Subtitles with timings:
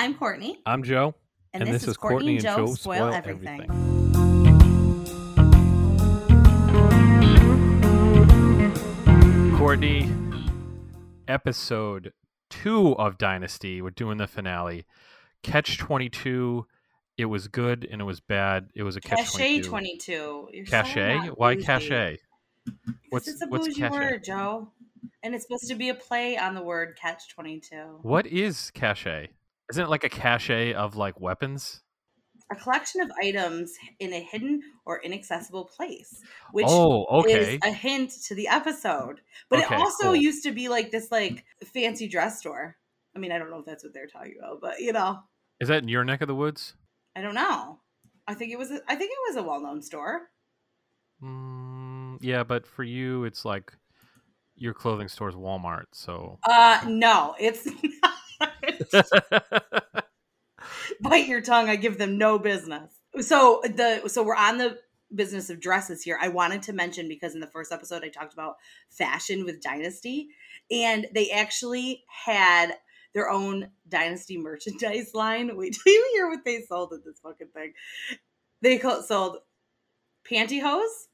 [0.00, 0.58] I'm Courtney.
[0.64, 1.14] I'm Joe.
[1.52, 3.66] And, this, is Courtney and Joe Spoil Everything.
[9.58, 10.10] Courtney,
[11.28, 12.14] episode
[12.48, 13.82] two of Dynasty.
[13.82, 14.86] We're doing the finale.
[15.42, 16.66] Catch 22.
[17.18, 18.70] It was good and it was bad.
[18.74, 19.68] It was a catch Cachet 22.
[19.68, 20.48] 22.
[20.54, 22.16] You're so Why cachet?
[23.10, 23.98] What's it's a what's bougie cachet?
[23.98, 24.72] word, Joe.
[25.22, 27.98] And it's supposed to be a play on the word catch 22.
[28.00, 29.28] What is cachet?
[29.70, 31.82] Isn't it like a cache of like weapons?
[32.52, 36.20] A collection of items in a hidden or inaccessible place,
[36.50, 37.54] which oh, okay.
[37.54, 39.20] is a hint to the episode.
[39.48, 40.16] But Okay, it also cool.
[40.16, 42.76] used to be like this like fancy dress store.
[43.14, 45.20] I mean, I don't know if that's what they're talking about, but you know,
[45.60, 46.74] Is that in your neck of the woods?
[47.14, 47.80] I don't know.
[48.26, 50.28] I think it was a, I think it was a well-known store.
[51.22, 53.72] Mm, yeah, but for you, it's like
[54.56, 55.86] your clothing store's Walmart.
[55.92, 57.66] So Uh no, it's
[58.02, 58.09] not.
[61.00, 62.92] bite your tongue i give them no business.
[63.20, 64.78] So the so we're on the
[65.14, 66.18] business of dresses here.
[66.20, 68.56] I wanted to mention because in the first episode i talked about
[68.90, 70.28] fashion with dynasty
[70.70, 72.72] and they actually had
[73.12, 75.50] their own dynasty merchandise line.
[75.56, 77.72] Wait till you hear what they sold at this fucking thing?
[78.62, 79.38] They called, sold
[80.24, 81.06] pantyhose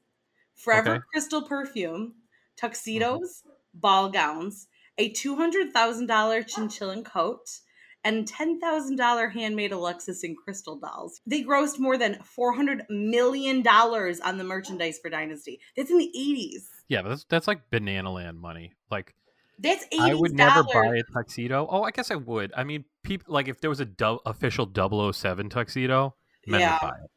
[0.55, 1.03] forever Okay.
[1.11, 2.15] crystal perfume
[2.57, 3.79] tuxedos mm-hmm.
[3.79, 7.59] ball gowns a $200000 chinchillan coat
[8.03, 11.19] and $10,000 handmade Alexis and Crystal dolls.
[11.25, 15.59] They grossed more than $400 million on the merchandise for Dynasty.
[15.75, 16.63] That's in the 80s.
[16.87, 18.73] yeah, but that's that's like banana land money.
[18.89, 19.13] Like
[19.59, 19.99] That's 80s.
[19.99, 21.67] I would never buy a tuxedo.
[21.69, 22.53] Oh, I guess I would.
[22.55, 23.87] I mean, people like if there was a
[24.25, 24.71] official
[25.13, 26.73] 007 tuxedo, men Yeah.
[26.73, 27.11] would buy it.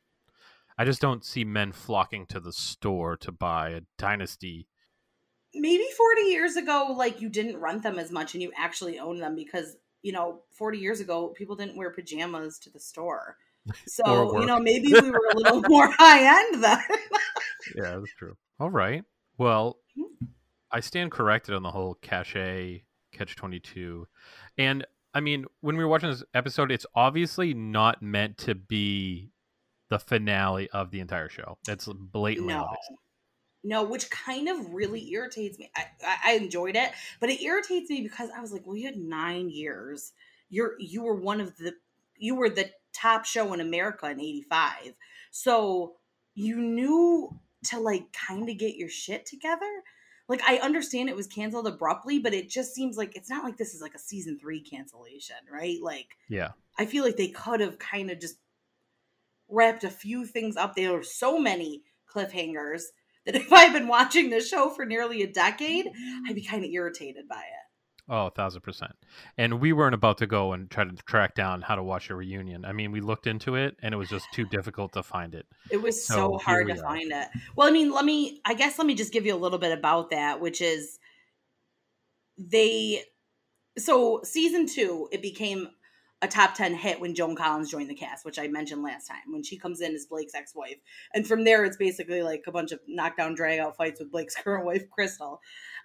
[0.79, 4.67] I just don't see men flocking to the store to buy a dynasty.
[5.55, 9.21] Maybe 40 years ago, like you didn't rent them as much and you actually owned
[9.21, 13.37] them because, you know, 40 years ago, people didn't wear pajamas to the store.
[13.87, 16.81] So, you know, maybe we were a little more high end then.
[17.77, 18.35] Yeah, that's true.
[18.59, 19.05] All right.
[19.37, 20.29] Well, Mhm.
[20.73, 24.07] I stand corrected on the whole cachet catch 22.
[24.57, 29.31] And I mean, when we were watching this episode, it's obviously not meant to be
[29.91, 31.59] the finale of the entire show.
[31.67, 32.63] That's blatantly no.
[32.63, 32.89] obvious.
[33.63, 35.71] No, which kind of really irritates me.
[35.77, 38.87] I, I, I enjoyed it, but it irritates me because I was like, well, you
[38.87, 40.13] had nine years.
[40.49, 41.75] You're you were one of the
[42.17, 44.95] you were the top show in America in '85,
[45.31, 45.97] so
[46.35, 49.83] you knew to like kind of get your shit together.
[50.29, 53.57] Like I understand it was canceled abruptly, but it just seems like it's not like
[53.57, 55.79] this is like a season three cancellation, right?
[55.83, 56.51] Like Yeah.
[56.79, 58.37] I feel like they could have kind of just
[59.49, 60.75] wrapped a few things up.
[60.75, 62.85] There were so many cliffhangers
[63.27, 65.87] that if I had been watching this show for nearly a decade,
[66.27, 66.49] I'd be mm.
[66.49, 67.71] kind of irritated by it.
[68.13, 68.91] Oh, a thousand percent.
[69.39, 72.17] And we weren't about to go and try to track down how to watch a
[72.17, 72.65] reunion.
[72.65, 75.47] I mean, we looked into it and it was just too difficult to find it.
[75.71, 76.77] It was So so, hard to are.
[76.77, 77.29] find it.
[77.55, 79.71] Well, I mean, let me, I guess, let me just give you a little bit
[79.71, 80.99] about that, which is
[82.37, 83.05] they,
[83.79, 85.69] so season two, it became
[86.23, 89.33] a top 10 hit when Joan Collins joined the cast, which I mentioned last time,
[89.33, 90.77] when she comes in as Blake's ex wife.
[91.15, 94.37] And from there, it's basically like a bunch of knockdown, drag out fights with Blake's
[94.43, 95.41] current wife, Crystal.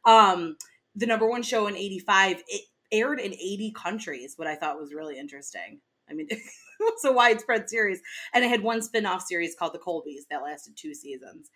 [0.06, 0.57] Um,
[0.96, 4.94] the number one show in 85, it aired in 80 countries, what I thought was
[4.94, 5.79] really interesting.
[6.09, 6.28] I mean,
[6.79, 8.02] it's a widespread series.
[8.34, 11.50] And it had one spin off series called The Colbys that lasted two seasons.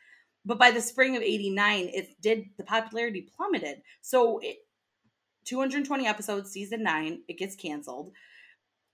[0.46, 3.82] But by the spring of 89, it did, the popularity plummeted.
[4.02, 4.58] So it,
[5.46, 8.12] 220 episodes, season nine, it gets canceled.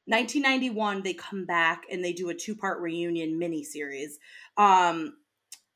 [0.07, 4.13] 1991, they come back and they do a two part reunion miniseries.
[4.57, 5.17] Um,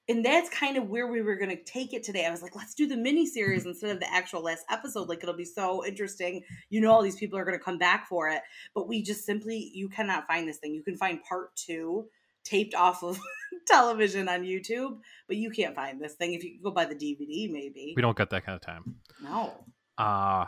[0.08, 2.26] and that's kind of where we were going to take it today.
[2.26, 5.08] I was like, let's do the mini series instead of the actual last episode.
[5.08, 6.44] Like, it'll be so interesting.
[6.70, 8.42] You know, all these people are going to come back for it.
[8.74, 10.74] But we just simply, you cannot find this thing.
[10.74, 12.08] You can find part two
[12.44, 13.20] taped off of
[13.68, 14.98] television on YouTube,
[15.28, 16.34] but you can't find this thing.
[16.34, 17.94] If you go by the DVD, maybe.
[17.96, 18.96] We don't got that kind of time.
[19.24, 19.54] No.
[19.98, 20.46] Uh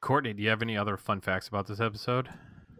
[0.00, 2.28] Courtney, do you have any other fun facts about this episode?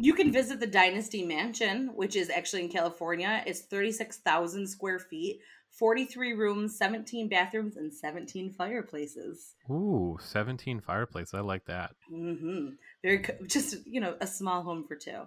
[0.01, 3.43] You can visit the Dynasty Mansion, which is actually in California.
[3.47, 5.41] It's 36,000 square feet,
[5.73, 9.55] 43 rooms, 17 bathrooms, and 17 fireplaces.
[9.69, 11.35] Ooh, 17 fireplaces.
[11.35, 11.97] I like that.
[12.13, 12.69] Mm-hmm.
[13.03, 15.23] Very, just, you know, a small home for two.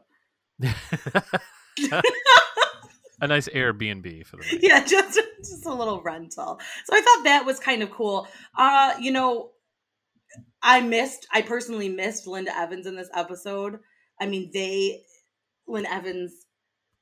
[3.19, 4.59] a nice Airbnb for the night.
[4.61, 6.61] Yeah, just, just a little rental.
[6.85, 8.25] So I thought that was kind of cool.
[8.57, 9.51] Uh, you know,
[10.63, 13.79] I missed, I personally missed Linda Evans in this episode.
[14.21, 15.01] I mean, they,
[15.67, 16.45] Lynn Evans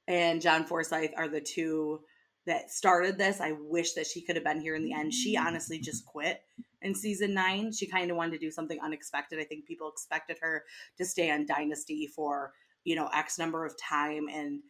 [0.07, 1.99] and John Forsythe are the two
[2.47, 3.41] that started this.
[3.41, 5.13] I wish that she could have been here in the end.
[5.13, 5.41] She mm.
[5.45, 6.41] honestly just quit
[6.81, 7.71] in season nine.
[7.71, 9.39] She kind of wanted to do something unexpected.
[9.39, 10.63] I think people expected her
[10.97, 14.61] to stay on Dynasty for you know, X number of time and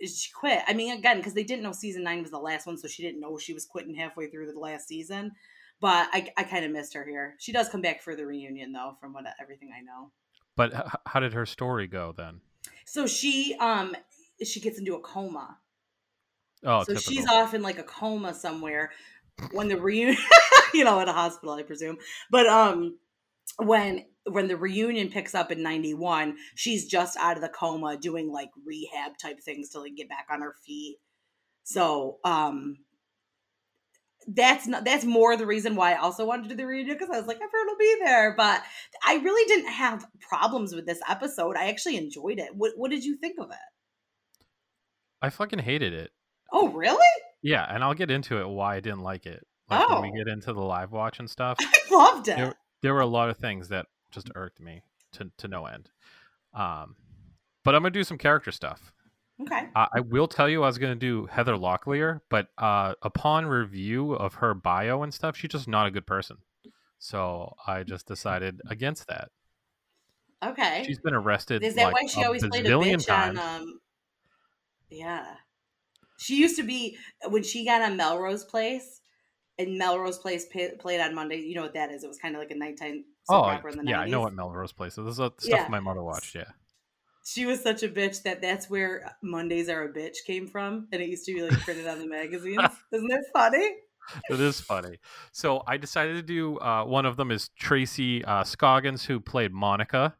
[0.00, 0.62] she quit.
[0.66, 3.02] I mean, again, because they didn't know season nine was the last one, so she
[3.02, 5.32] didn't know she was quitting halfway through the last season.
[5.80, 7.34] But I, I kind of missed her here.
[7.38, 10.10] She does come back for the reunion, though, from what everything I know.
[10.56, 12.40] But h- how did her story go then?
[12.86, 13.96] So she um
[14.44, 15.58] she gets into a coma.
[16.64, 17.12] Oh, so typical.
[17.12, 18.92] she's off in like a coma somewhere
[19.52, 20.16] when the reunion,
[20.74, 21.98] you know, at a hospital, I presume.
[22.30, 22.98] But um,
[23.58, 28.32] when when the reunion picks up in 91 she's just out of the coma doing
[28.32, 30.96] like rehab type things to like get back on her feet
[31.62, 32.78] so um
[34.28, 37.10] that's not that's more the reason why I also wanted to do the reunion because
[37.14, 38.62] I was like everyone will be there but
[39.06, 43.04] I really didn't have problems with this episode I actually enjoyed it what what did
[43.04, 43.56] you think of it
[45.22, 46.10] I fucking hated it.
[46.52, 47.04] oh really
[47.42, 49.46] Yeah, and I'll get into it why I didn't like it.
[49.70, 50.24] Like when we Oh.
[50.24, 51.56] get into the live watch and stuff.
[51.60, 54.82] I loved it there, there were a lot of things that just irked me
[55.12, 55.90] to to no end.
[56.54, 56.96] Um,
[57.64, 58.92] but I'm gonna do some character stuff.
[59.42, 63.46] Okay Uh, I will tell you I was gonna do Heather Locklear, but uh, upon
[63.46, 66.38] review of her bio and stuff, she's just not a good person.
[66.98, 69.30] So I just decided against that.
[70.42, 71.62] okay She's been arrested.
[71.62, 73.38] Is that like, why she always played a bitch times.
[73.38, 73.62] on?
[73.62, 73.80] Um,
[74.90, 75.34] yeah,
[76.18, 76.96] she used to be
[77.28, 79.00] when she got on Melrose Place,
[79.58, 81.40] and Melrose Place played on Monday.
[81.40, 82.04] You know what that is?
[82.04, 84.02] It was kind of like a nighttime soap oh, opera in the yeah, 90s.
[84.02, 85.04] I know what Melrose Place is.
[85.04, 85.66] This is stuff Yeah.
[85.68, 86.34] my mother watched.
[86.34, 86.44] Yeah.
[87.24, 91.00] She was such a bitch that that's where Mondays are a bitch came from, and
[91.00, 92.60] it used to be like printed on the magazines.
[92.92, 93.70] Isn't that funny?
[94.28, 94.98] it is funny.
[95.32, 99.52] So I decided to do uh, one of them is Tracy uh, Scoggins, who played
[99.52, 100.14] Monica.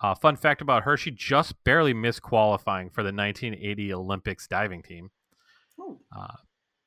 [0.00, 4.82] Uh, fun fact about her: she just barely missed qualifying for the 1980 Olympics diving
[4.82, 5.10] team.
[5.78, 6.34] Oh, Uh,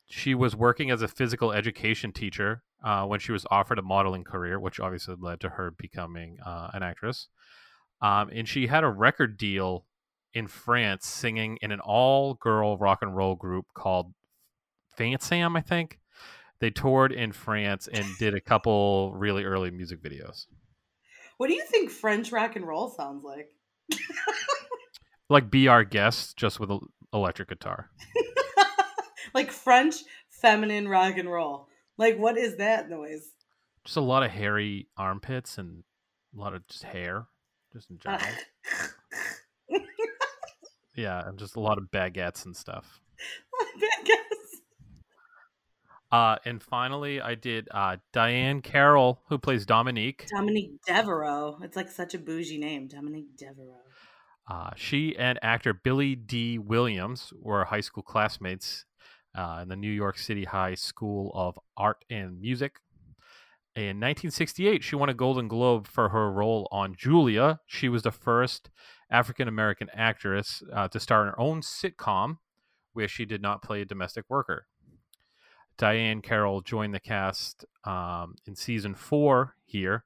[0.07, 4.23] she was working as a physical education teacher uh, when she was offered a modeling
[4.25, 7.29] career, which obviously led to her becoming uh, an actress.
[8.01, 9.85] Um, and she had a record deal
[10.33, 14.13] in France singing in an all girl rock and roll group called
[14.97, 15.99] Fansam, I think.
[16.59, 20.45] They toured in France and did a couple really early music videos.
[21.37, 23.49] what do you think French rock and roll sounds like?
[25.29, 26.81] Like Be Our Guest, just with an
[27.11, 27.89] electric guitar.
[29.33, 29.95] like French
[30.29, 31.67] feminine rock and roll.
[31.97, 33.31] Like, what is that noise?
[33.83, 35.83] Just a lot of hairy armpits and
[36.35, 37.25] a lot of just hair,
[37.75, 38.21] just in general.
[40.95, 43.01] Yeah, and just a lot of baguettes and stuff.
[44.05, 44.17] Guess.
[46.11, 50.25] Uh, and finally, I did uh, Diahann Carroll, who plays Dominique.
[50.33, 51.57] Dominique Devereaux.
[51.61, 53.81] It's like such a bougie name, Dominique Devereaux.
[54.49, 58.85] Uh, she and actor Billy Dee Williams were high school classmates
[59.35, 62.79] uh, in the New York City High School of Art and Music.
[63.75, 67.59] In 1968, she won a Golden Globe for her role on Julia.
[67.67, 68.69] She was the first
[69.11, 72.37] African American actress uh, to star in her own sitcom
[72.93, 74.67] where she did not play a domestic worker.
[75.77, 80.05] Diahann Carroll joined the cast um, in season four here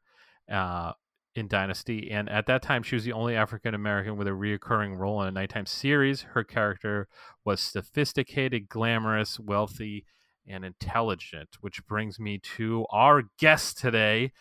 [0.51, 0.93] uh,
[1.35, 4.97] in Dynasty, and at that time, she was the only African American with a reoccurring
[4.97, 6.23] role in a nighttime series.
[6.23, 7.07] Her character
[7.45, 10.05] was sophisticated, glamorous, wealthy,
[10.49, 14.31] and intelligent, which brings me to our guest today,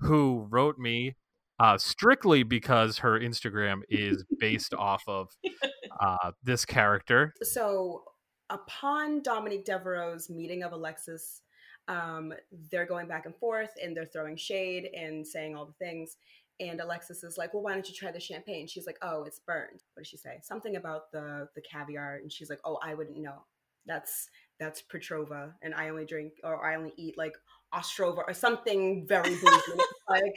[0.00, 1.16] who wrote me
[1.58, 5.28] uh, strictly because her Instagram is based off of
[6.00, 7.32] uh, this character.
[7.42, 8.04] so
[8.50, 11.42] upon Dominique Devereaux's meeting of Alexis,
[11.88, 12.32] um,
[12.70, 16.16] they're going back and forth and they're throwing shade and saying all the things.
[16.58, 19.40] And Alexis is like, "Well, why don't you try the champagne?" She's like, "Oh, it's
[19.40, 20.40] burned." What did she say?
[20.42, 23.44] Something about the the caviar, and she's like, "Oh, I wouldn't know.
[23.84, 27.34] That's that's Petrova, and I only drink or I only eat like
[27.74, 30.36] Ostrova or something very bougie." Like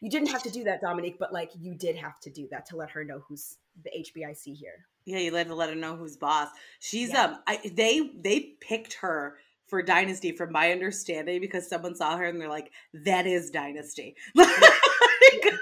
[0.00, 2.66] you didn't have to do that, Dominique, but like you did have to do that
[2.66, 4.86] to let her know who's the HBIC here.
[5.06, 6.48] Yeah, you had to let her know who's boss.
[6.80, 7.24] She's Yeah.
[7.24, 12.24] um, I they they picked her for Dynasty, from my understanding, because someone saw her
[12.26, 15.54] and they're like, "That is Dynasty." Like,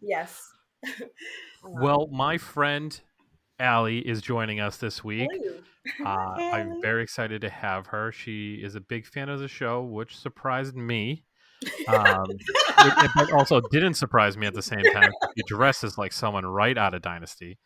[0.00, 0.52] Yes.
[1.66, 2.98] Well, my friend
[3.58, 5.28] Allie is joining us this week.
[6.04, 8.12] Uh, I'm very excited to have her.
[8.12, 11.24] She is a big fan of the show, which surprised me.
[11.88, 12.24] Um,
[13.16, 15.10] but also didn't surprise me at the same time.
[15.36, 17.58] She dresses like someone right out of Dynasty.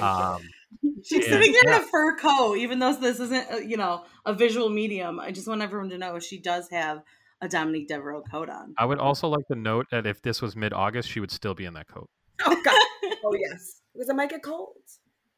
[0.00, 0.40] Um,
[1.04, 1.76] She's And- sitting here yeah.
[1.76, 5.20] in a fur coat, even though this isn't, uh, you know, a visual medium.
[5.20, 7.02] I just want everyone to know she does have
[7.42, 8.74] a Dominique Devereaux coat on.
[8.78, 11.66] I would also like to note that if this was mid-August, she would still be
[11.66, 12.08] in that coat.
[12.46, 12.74] oh God.
[13.24, 13.80] Oh yes.
[13.92, 14.72] Because it might get cold.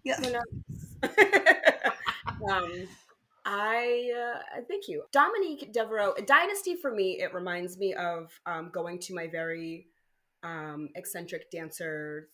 [0.06, 0.16] Yeah.
[0.20, 1.02] Who knows?
[2.48, 2.88] um,
[3.44, 6.14] I uh, thank you, Dominique Devereaux.
[6.26, 9.88] Dynasty for me, it reminds me of um, going to my very
[10.44, 12.28] um, eccentric dancer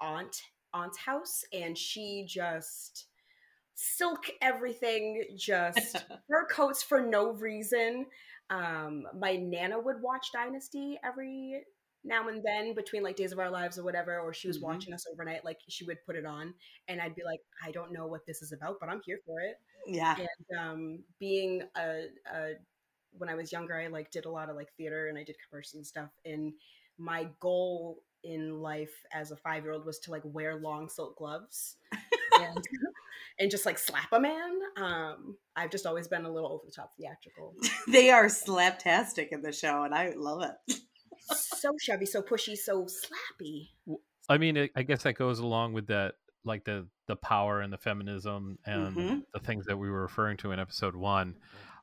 [0.00, 0.40] aunt
[0.72, 3.06] aunt's house, and she just
[3.74, 5.96] silk everything, just
[6.28, 8.06] fur coats for no reason.
[8.50, 11.62] Um, my nana would watch Dynasty every
[12.04, 14.62] now and then between like Days of Our Lives or whatever, or she was Mhm.
[14.62, 15.44] watching us overnight.
[15.44, 16.54] Like she would put it on,
[16.88, 19.40] and I'd be like, I don't know what this is about, but I'm here for
[19.40, 19.56] it.
[19.86, 20.16] Yeah.
[20.18, 22.52] And um, being a, a
[23.12, 25.36] when I was younger, I like did a lot of like theater and I did
[25.48, 26.10] commercials and stuff.
[26.24, 26.52] And
[26.98, 31.16] my goal in life as a five year old was to like wear long silk
[31.16, 31.76] gloves
[32.38, 32.64] and,
[33.38, 34.60] and just like slap a man.
[34.76, 37.54] Um, I've just always been a little over the top theatrical.
[37.88, 40.80] They are slaptastic in the show, and I love it.
[41.34, 43.68] So chubby, so pushy, so slappy.
[44.28, 47.78] I mean, I- guess that goes along with that, like the the power and the
[47.78, 49.22] feminism and Mhm.
[49.34, 51.36] the things that we were referring to in episode one.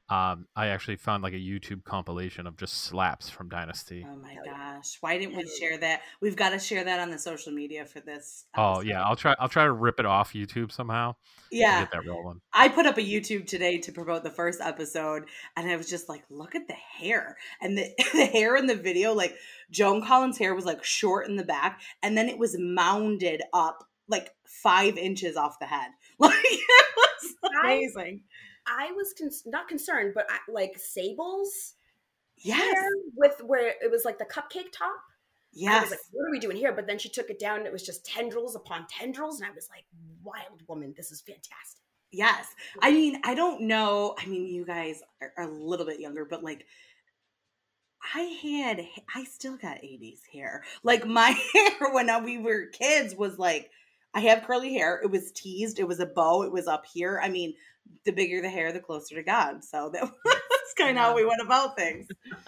[0.10, 4.06] Um, I actually found like a YouTube compilation of just slaps from Dynasty.
[4.10, 4.98] Oh my gosh.
[5.02, 6.02] Why didn't we share that?
[6.22, 8.46] We've got to share that on the social media for this.
[8.56, 9.36] Oh yeah, I'll try.
[9.38, 11.16] I'll try to rip it off YouTube somehow.
[11.52, 11.82] Yeah.
[11.82, 12.40] get that rolling.
[12.54, 15.26] I put up a YouTube today to promote the first episode,
[15.58, 17.36] and I was just like, look at the hair.
[17.62, 19.36] And the, the hair in the video, like
[19.72, 23.84] Joan Collins' hair was like short in the back, and then it was mounded up
[24.08, 25.90] like five inches off the head.
[26.20, 28.24] Like it was amazing.
[28.26, 28.57] I
[28.96, 31.74] was con- not concerned, but I, like Sable's
[32.38, 32.76] Yes.
[33.16, 34.96] with where it was like the cupcake top.
[34.96, 35.82] I Yes.
[35.84, 36.72] was like, what are we doing here?
[36.72, 39.40] But then she took it down and it was just tendrils upon tendrils.
[39.42, 39.86] And I was like,
[40.24, 41.82] wild woman, this is fantastic.
[42.12, 42.48] Yes.
[42.82, 44.16] I mean, I don't know.
[44.18, 46.66] I mean, you guys are a little bit younger, but like,
[48.16, 50.64] I had, I still got 80s hair.
[50.84, 53.72] Like, my hair when we were kids was like,
[54.18, 55.00] I have curly hair.
[55.04, 57.22] It was teased, it was a bow, it was up here.
[57.24, 57.54] I mean,
[58.04, 59.64] the bigger the hair, the closer to God.
[59.64, 62.08] So that was kind of how we went about things.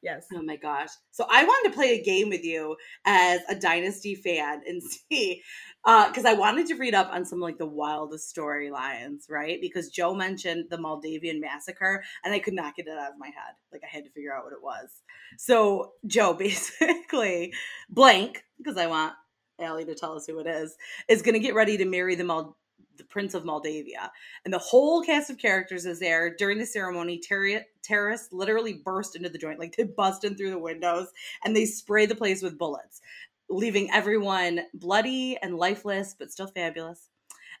[0.00, 0.26] Yes.
[0.32, 0.90] Oh my gosh.
[1.10, 5.42] So I wanted to play a game with you as a Dynasty fan and see,
[5.84, 9.58] uh, because I wanted to read up on some like the wildest storylines, right?
[9.60, 13.26] Because Joe mentioned the Moldavian massacre and I could not get it out of my
[13.26, 13.54] head.
[13.72, 15.02] Like I had to figure out what it was.
[15.36, 17.52] So Joe basically,
[17.90, 19.14] blank, because I want
[19.60, 20.76] Allie to tell us who it is,
[21.08, 22.56] is going to get ready to marry the Mal-
[22.96, 24.10] the Prince of Moldavia.
[24.44, 26.34] And the whole cast of characters is there.
[26.34, 30.50] During the ceremony, terri- terrorists literally burst into the joint, like they bust in through
[30.50, 31.08] the windows
[31.44, 33.00] and they spray the place with bullets,
[33.48, 37.08] leaving everyone bloody and lifeless, but still fabulous.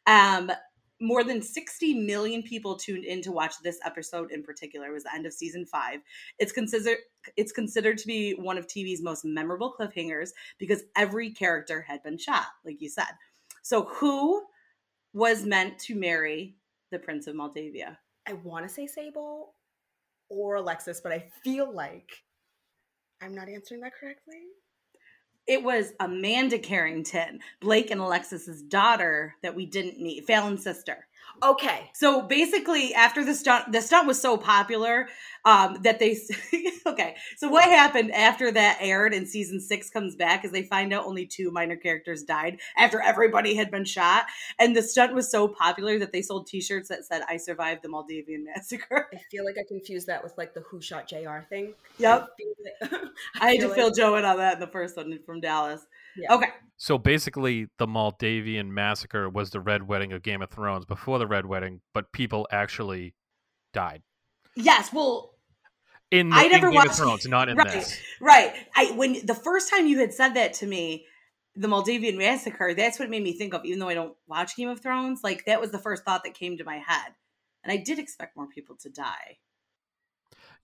[0.06, 0.50] Um,
[1.00, 4.88] more than 60 million people tuned in to watch this episode in particular.
[4.88, 6.00] It was the end of season five.
[6.38, 6.98] It's considered
[7.36, 12.18] it's considered to be one of TV's most memorable cliffhangers because every character had been
[12.18, 13.10] shot, like you said.
[13.62, 14.44] So who
[15.12, 16.56] was meant to marry
[16.90, 17.98] the Prince of Moldavia?
[18.26, 19.54] I want to say Sable
[20.30, 22.10] or Alexis, but I feel like
[23.22, 24.42] I'm not answering that correctly.
[25.48, 31.07] It was Amanda Carrington, Blake and Alexis's daughter that we didn't meet, Fallon's sister.
[31.42, 31.90] Okay.
[31.94, 35.08] So basically, after the stunt, the stunt was so popular
[35.44, 36.18] um, that they.
[36.86, 40.92] okay, so what happened after that aired and season six comes back is they find
[40.92, 44.26] out only two minor characters died after everybody had been shot,
[44.58, 47.88] and the stunt was so popular that they sold T-shirts that said "I survived the
[47.88, 51.74] Moldavian massacre." I feel like I confused that with like the Who Shot JR thing.
[51.98, 52.28] Yep.
[52.82, 53.02] I, like-
[53.40, 55.86] I had to feel fill Joe in on that in the first one from Dallas.
[56.18, 56.34] Yeah.
[56.34, 61.18] Okay, So basically, the Moldavian massacre was the Red Wedding of Game of Thrones before
[61.18, 63.14] the Red Wedding, but people actually
[63.72, 64.02] died
[64.56, 65.34] yes, well,
[66.10, 67.70] in, the, I in never Game of watched- Thrones, not in right.
[67.70, 67.98] this.
[68.20, 68.52] Right.
[68.76, 71.04] I when the first time you had said that to me,
[71.54, 74.56] the Moldavian massacre, that's what it made me think of, even though I don't watch
[74.56, 75.20] Game of Thrones.
[75.22, 77.12] Like that was the first thought that came to my head.
[77.64, 79.38] And I did expect more people to die.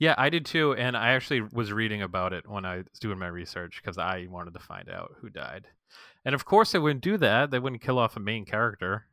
[0.05, 3.19] Yeah, I did too, and I actually was reading about it when I was doing
[3.19, 5.67] my research because I wanted to find out who died.
[6.27, 7.51] And of course, they wouldn't do that.
[7.51, 9.07] They wouldn't kill off a main character,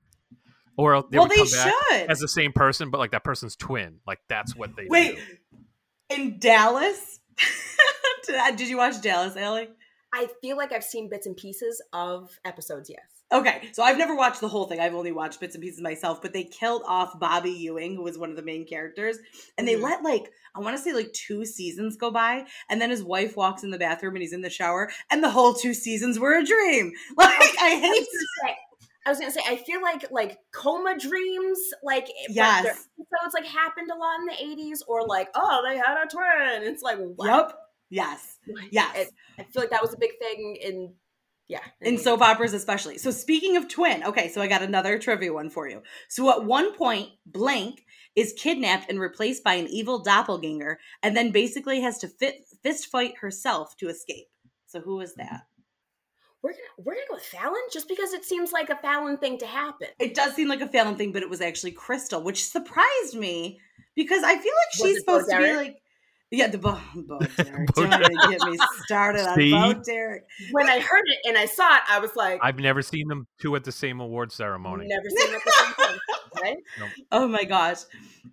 [0.76, 2.10] or they well, would they back should.
[2.10, 4.00] as the same person, but like that person's twin.
[4.06, 6.14] Like that's what they Wait, do.
[6.18, 7.22] in Dallas?
[8.28, 9.70] did did you watch Dallas, Allie?
[10.14, 13.21] I feel like I've seen bits and pieces of episodes, yes.
[13.32, 14.80] Okay, so I've never watched the whole thing.
[14.82, 18.18] I've only watched bits and pieces myself, but they killed off Bobby Ewing, who was
[18.18, 19.18] one of the main characters,
[19.58, 19.82] and they Mhm.
[19.84, 23.38] let like I want to say like two seasons go by, and then his wife
[23.38, 26.34] walks in the bathroom and he's in the shower, and the whole two seasons were
[26.38, 26.92] a dream.
[27.18, 27.30] Like
[27.62, 28.06] I hate gonna
[28.44, 28.58] say,
[29.06, 32.66] I was gonna say, I feel like like coma dreams, like but Yes.
[32.66, 36.64] episodes like happened a lot in the eighties, or like oh they had a twin.
[36.70, 37.28] It's like what?
[37.28, 37.54] Yep.
[37.90, 38.38] Yes.
[38.72, 38.96] Yes.
[38.98, 40.94] It- I feel like that was a big thing in
[41.52, 42.04] yeah in mm-hmm.
[42.04, 42.98] soap operas especially.
[42.98, 45.84] So speaking of twin, okay, so I got another trivia one for you.
[46.08, 47.84] So at one point, Blank
[48.16, 52.88] is kidnapped and replaced by an evil doppelganger, and then basically has to fit, fist
[52.88, 54.28] fight herself to escape.
[54.68, 55.28] So who is mm-hmm.
[55.34, 55.42] that?
[56.42, 59.38] we're gonna we're gonna go with Fallon just because it seems like a Fallon thing
[59.40, 59.90] to happen.
[60.00, 63.60] It does seem like a Fallon thing, but it was actually Crystal, which surprised me
[63.96, 65.78] because I feel like Was she's supposed to be like.
[66.32, 67.76] Yeah, the Bo, Bo Derek.
[67.76, 69.52] Bo Don't even get me started on See?
[69.52, 70.24] Bo Derek.
[70.52, 73.28] When I heard it and I saw it, I was like, I've never seen them
[73.42, 74.88] two at the same award ceremony.
[74.88, 76.00] never seen it the same thing,
[76.42, 76.58] right?
[77.12, 77.80] Oh my gosh.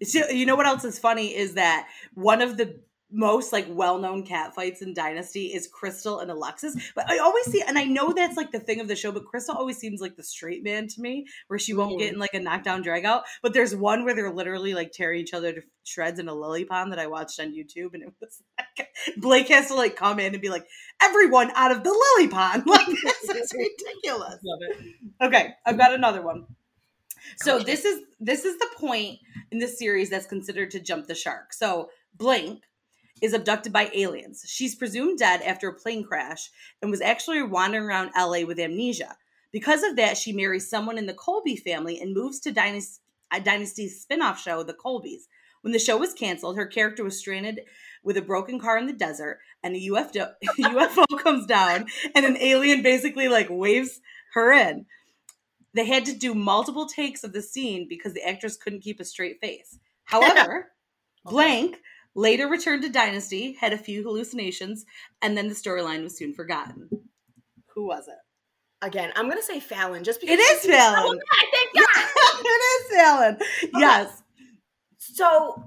[0.05, 2.79] So, you know what else is funny is that one of the
[3.11, 6.77] most like well-known cat fights in Dynasty is Crystal and Alexis.
[6.95, 9.27] But I always see and I know that's like the thing of the show, but
[9.27, 12.15] Crystal always seems like the straight man to me, where she won't get mm-hmm.
[12.15, 13.25] in like a knockdown drag out.
[13.43, 16.65] But there's one where they're literally like tearing each other to shreds in a lily
[16.65, 18.43] pond that I watched on YouTube, and it was
[18.79, 20.67] like Blake has to like come in and be like,
[21.03, 22.65] everyone out of the lily pond.
[22.69, 24.39] Like this is ridiculous.
[24.45, 24.77] Love it.
[25.23, 26.47] Okay, I've got another one.
[27.37, 29.19] So this is this is the point
[29.51, 31.53] in the series that's considered to jump the shark.
[31.53, 32.63] So Blank
[33.21, 34.45] is abducted by aliens.
[34.47, 39.17] She's presumed dead after a plane crash and was actually wandering around LA with amnesia.
[39.53, 43.01] Because of that, she marries someone in the Colby family and moves to Dynasty,
[43.43, 45.23] Dynasty's spin-off show, The Colbys.
[45.63, 47.61] When the show was canceled, her character was stranded
[48.03, 52.37] with a broken car in the desert, and a UFO, UFO comes down, and an
[52.39, 54.01] alien basically like waves
[54.35, 54.87] her in.
[55.75, 59.05] They had to do multiple takes of the scene because the actress couldn't keep a
[59.05, 59.79] straight face.
[60.05, 60.73] However,
[61.25, 61.81] Blank
[62.19, 64.85] later returned to Dynasty, had a few hallucinations,
[65.23, 66.89] and then the storyline was soon forgotten.
[67.75, 68.17] Who was it?
[68.83, 71.03] Again, I'm gonna say Fallon just because It is Fallon.
[71.05, 72.45] Oh, God, thank God.
[72.45, 73.39] it is Fallon.
[73.77, 74.23] Yes.
[74.99, 75.63] So,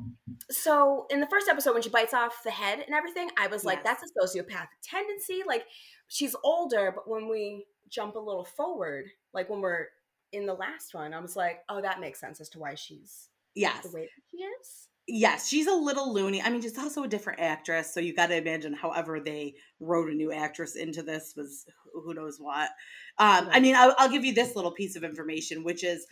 [0.50, 3.63] so in the first episode when she bites off the head and everything, I was
[3.65, 4.00] like, Yes.
[4.01, 5.41] that's a sociopathic tendency.
[5.48, 5.65] Like
[6.08, 9.88] she's older, but when we jump a little forward, like when we're
[10.34, 13.27] in the last one, I was like, oh, that makes sense as to why she's
[13.55, 13.84] Yes.
[13.84, 14.88] the way that she is.
[15.13, 15.50] Yes.
[15.50, 16.41] She's a little loony.
[16.41, 17.94] I mean, she's also a different actress.
[17.94, 22.13] So you got to imagine however they wrote a new actress into this was who
[22.13, 22.70] knows what.
[23.18, 26.08] Um, I mean, I'll, I'll give you this little piece of information, which is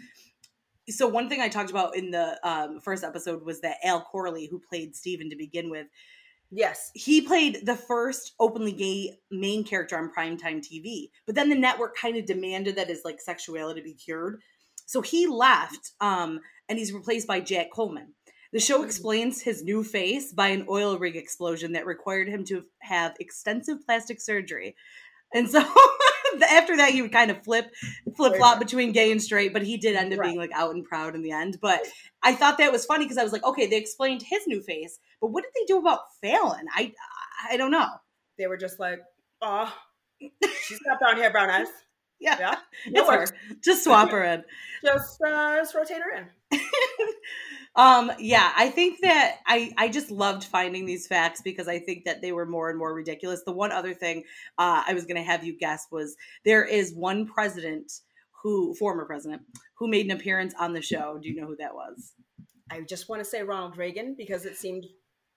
[0.90, 4.48] so one thing I talked about in the um, first episode was that Al Corley,
[4.52, 5.88] who played Steven to begin with,
[6.52, 6.92] Yes.
[6.96, 11.10] he played the first openly gay main character on primetime TV.
[11.26, 14.42] But then the network kind of demanded that his like sexuality be cured.
[14.88, 18.14] So he left um and he's replaced by Jack Coleman.
[18.52, 18.86] The show Mhm.
[18.86, 23.86] explains his new face by an oil rig explosion that required him to have extensive
[23.86, 24.76] plastic surgery.
[25.34, 25.60] And so
[26.50, 27.72] after that he would kind of flip
[28.16, 30.28] flip flop between gay and straight, but he did end up Right.
[30.28, 31.60] being like out and proud in the end.
[31.62, 31.82] But
[32.24, 35.00] I thought that was funny because I was like, okay, they explained his new face,
[35.22, 36.66] but what did they do about Fallon?
[36.74, 36.94] I
[37.50, 37.88] I don't know.
[38.40, 39.00] They were just like,
[39.42, 39.72] oh,
[40.20, 41.68] she's got brown hair, brown eyes.
[42.22, 42.56] Yeah, Yeah.
[42.88, 43.32] it's works.
[43.32, 43.38] her.
[43.64, 44.44] Just swap her in.
[44.84, 46.60] Just, uh, just rotate her in.
[47.76, 52.06] Um, yeah, I think that I I just loved finding these facts because I think
[52.06, 53.44] that they were more and more ridiculous.
[53.44, 54.24] The one other thing
[54.58, 57.92] uh, I was going to have you guess was there is one president
[58.44, 59.42] who former president
[59.76, 61.20] who made an appearance on the show.
[61.22, 62.14] Do you know who that was?
[62.72, 64.86] I just want to say Ronald Reagan because it seemed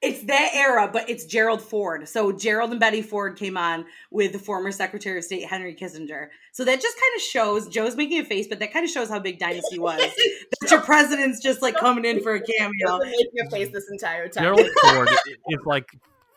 [0.02, 2.08] It's that era, but it's Gerald Ford.
[2.08, 6.26] So Gerald and Betty Ford came on with the former Secretary of State Henry Kissinger.
[6.50, 9.08] So that just kind of shows Joe's making a face, but that kind of shows
[9.08, 10.00] how big Dynasty was.
[10.60, 12.98] that your president's just like coming in for a cameo.
[12.98, 14.42] Been making a face this entire time.
[14.42, 15.08] Gerald Ford
[15.48, 15.86] is like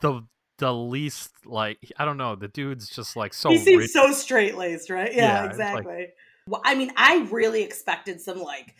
[0.02, 0.22] the
[0.60, 2.36] the least like I don't know.
[2.36, 3.92] The dude's just like so he seems rich.
[3.92, 5.12] so straight laced, right?
[5.14, 6.08] Yeah, Yeah, it's like- exactly.
[6.48, 8.76] well, I mean, I really expected some like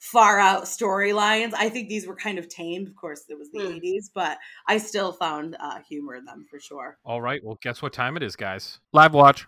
[0.00, 1.52] far out storylines.
[1.56, 2.86] I think these were kind of tame.
[2.86, 3.72] Of course, it was the Hmm.
[3.78, 6.98] 80s, but I still found uh, humor in them for sure.
[7.04, 7.40] All right.
[7.44, 8.80] Well, guess what time it is, guys?
[8.92, 9.46] Live watch.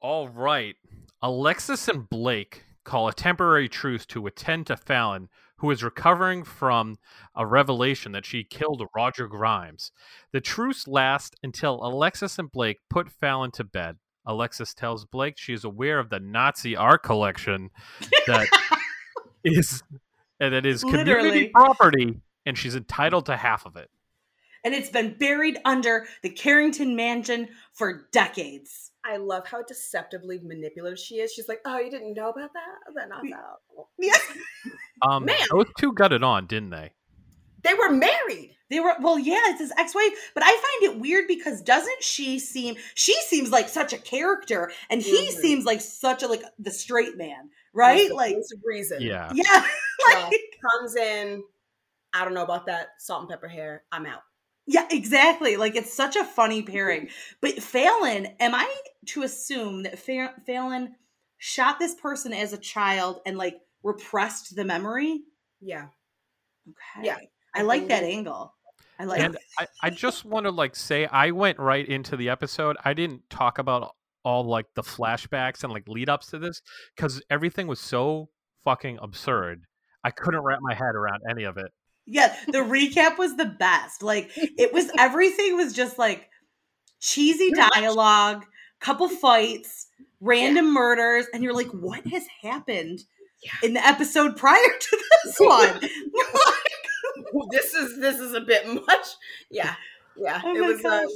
[0.00, 0.76] All right.
[1.22, 5.28] Alexis and Blake call a temporary truce to attend to Fallon,
[5.58, 6.96] who is recovering from
[7.34, 9.90] a revelation that she killed Roger Grimes.
[10.32, 13.96] The truce lasts until Alexis and Blake put Fallon to bed.
[14.28, 17.70] Alexis tells Blake she is aware of the Nazi art collection
[18.28, 18.46] that
[19.44, 19.82] is
[20.38, 21.48] and that is community Literally.
[21.48, 23.90] property, and she's entitled to half of it.
[24.64, 28.92] and it's been buried under the Carrington Mansion for decades.
[29.04, 31.32] I love how deceptively manipulative she is.
[31.32, 32.92] She's like, "Oh, you didn't know about that?
[32.94, 34.12] Then not that." Yeah.
[35.00, 35.36] Um, Man.
[35.50, 36.92] those two got it on, didn't they?
[37.62, 38.54] They were married.
[38.70, 42.38] They were well, yeah, it's his ex-wife, but I find it weird because doesn't she
[42.38, 45.40] seem she seems like such a character and he Mhm.
[45.40, 48.12] seems like such a like the straight man, right?
[48.12, 49.00] Like voice of reason.
[49.00, 49.30] Yeah.
[49.34, 49.64] yeah,
[50.06, 50.40] Well, like
[50.78, 51.42] comes in.
[52.12, 53.84] I don't know about that salt and pepper hair.
[53.90, 54.22] I'm out.
[54.66, 55.56] Yeah, exactly.
[55.56, 57.08] Like it's such a funny pairing.
[57.40, 58.70] But Fallon, am I
[59.06, 60.94] to assume that Fa- Fallon
[61.38, 65.22] shot this person as a child and like repressed the memory?
[65.62, 65.86] Yeah.
[66.68, 67.06] Okay.
[67.06, 67.16] Yeah,
[67.58, 68.14] I, I like that mm.
[68.14, 68.54] angle.
[68.98, 72.30] I like and I, I just want to like say I went right into the
[72.30, 72.76] episode.
[72.84, 73.94] I didn't talk about
[74.24, 76.60] all like the flashbacks and like lead ups to this
[76.96, 78.28] because everything was so
[78.64, 79.62] fucking absurd.
[80.02, 81.70] I couldn't wrap my head around any of it.
[82.06, 84.02] Yeah, the recap was the best.
[84.02, 86.28] Like it was everything was just like
[87.00, 88.46] cheesy dialogue,
[88.80, 89.86] couple fights,
[90.20, 93.00] random murders, and you're like, what has happened
[93.62, 95.80] in the episode prior to this one?
[97.50, 99.06] this is this is a bit much.
[99.50, 99.74] Yeah,
[100.16, 100.40] yeah.
[100.44, 100.84] Oh it was.
[100.84, 101.10] Uh, gosh.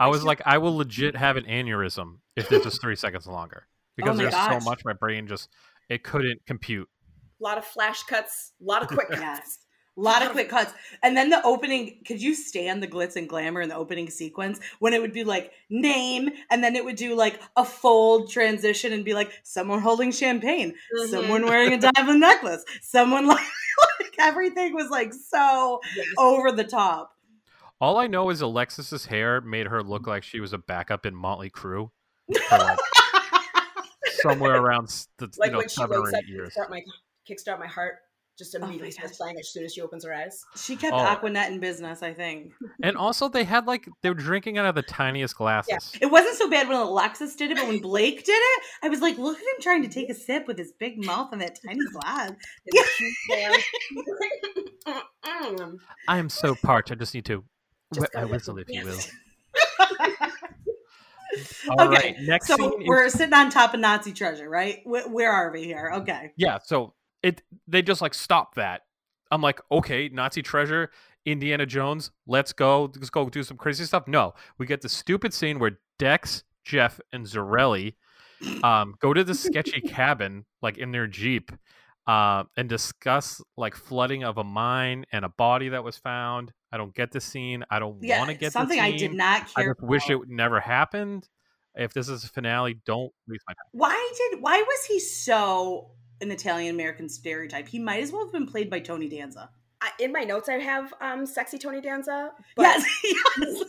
[0.00, 3.66] I was like, I will legit have an aneurysm if this is three seconds longer
[3.96, 4.62] because Oh there's gosh.
[4.62, 5.48] so much my brain just
[5.88, 6.88] it couldn't compute.
[7.40, 9.20] a lot of flash cuts, a lot of quick cuts.
[9.20, 9.58] Yes.
[9.96, 10.72] A lot of quick cuts.
[11.02, 14.60] And then the opening, could you stand the glitz and glamour in the opening sequence
[14.78, 18.92] when it would be like name and then it would do like a fold transition
[18.92, 21.08] and be like someone holding champagne, Mhm.
[21.08, 23.44] someone wearing a diamond necklace, someone like,
[24.00, 26.06] like everything was like so Yes.
[26.18, 27.12] over the top.
[27.80, 31.14] All I know is Alexis's hair made her look like she was a backup in
[31.14, 31.90] Motley Crue
[32.48, 32.78] for like
[34.22, 34.88] somewhere around
[35.18, 36.54] the, Like you know when she seven or eight years.
[36.56, 36.82] kickstart my
[37.28, 37.98] kickstart my heart.
[38.38, 39.18] Just Oh immediately starts gosh.
[39.18, 40.44] playing as soon as she opens her eyes.
[40.56, 40.98] she kept Oh.
[40.98, 42.52] Aquanet in business, I think.
[42.84, 45.90] And also, they had like they were drinking out of the tiniest glasses.
[45.94, 46.06] Yeah.
[46.06, 49.00] It wasn't so bad when Alexis did it, but when Blake did it, I was
[49.00, 51.58] like, look at him trying to take a sip with his big mouth and that
[51.66, 52.32] tiny glass.
[56.06, 56.92] I am so parched.
[56.92, 57.44] I just need to
[57.94, 58.96] Just wet my whistle, if you will.
[58.96, 59.10] the-
[61.70, 62.72] All Okay, right, next so scene.
[62.86, 64.80] we're sitting on top of Nazi treasure, right?
[64.84, 65.92] Where, where are we here?
[65.96, 66.32] Okay.
[66.36, 68.82] yeah, so it they just like stop that.
[69.30, 70.90] I'm like, okay, Nazi treasure,
[71.26, 74.08] Indiana Jones, let's go, let's go do some crazy stuff.
[74.08, 77.94] No, we get the stupid scene where Dex, Jeff, and Zarelli
[78.62, 81.52] um, go to the sketchy cabin, like in their jeep,
[82.06, 86.52] uh, and discuss like flooding of a mine and a body that was found.
[86.72, 87.64] I don't get the scene.
[87.70, 89.64] I don't Yeah, want to get something I did not care.
[89.64, 91.28] I just wish it never happened.
[91.74, 93.68] If this is a finale, don't waste my time.
[93.72, 94.40] Why did?
[94.42, 97.68] Why was he so an Italian American stereotype?
[97.68, 99.50] He might as well have been played by Tony Danza.
[99.80, 102.32] I, in my notes, I have um, sexy Tony Danza.
[102.56, 102.86] But, yes,
[103.40, 103.64] yes.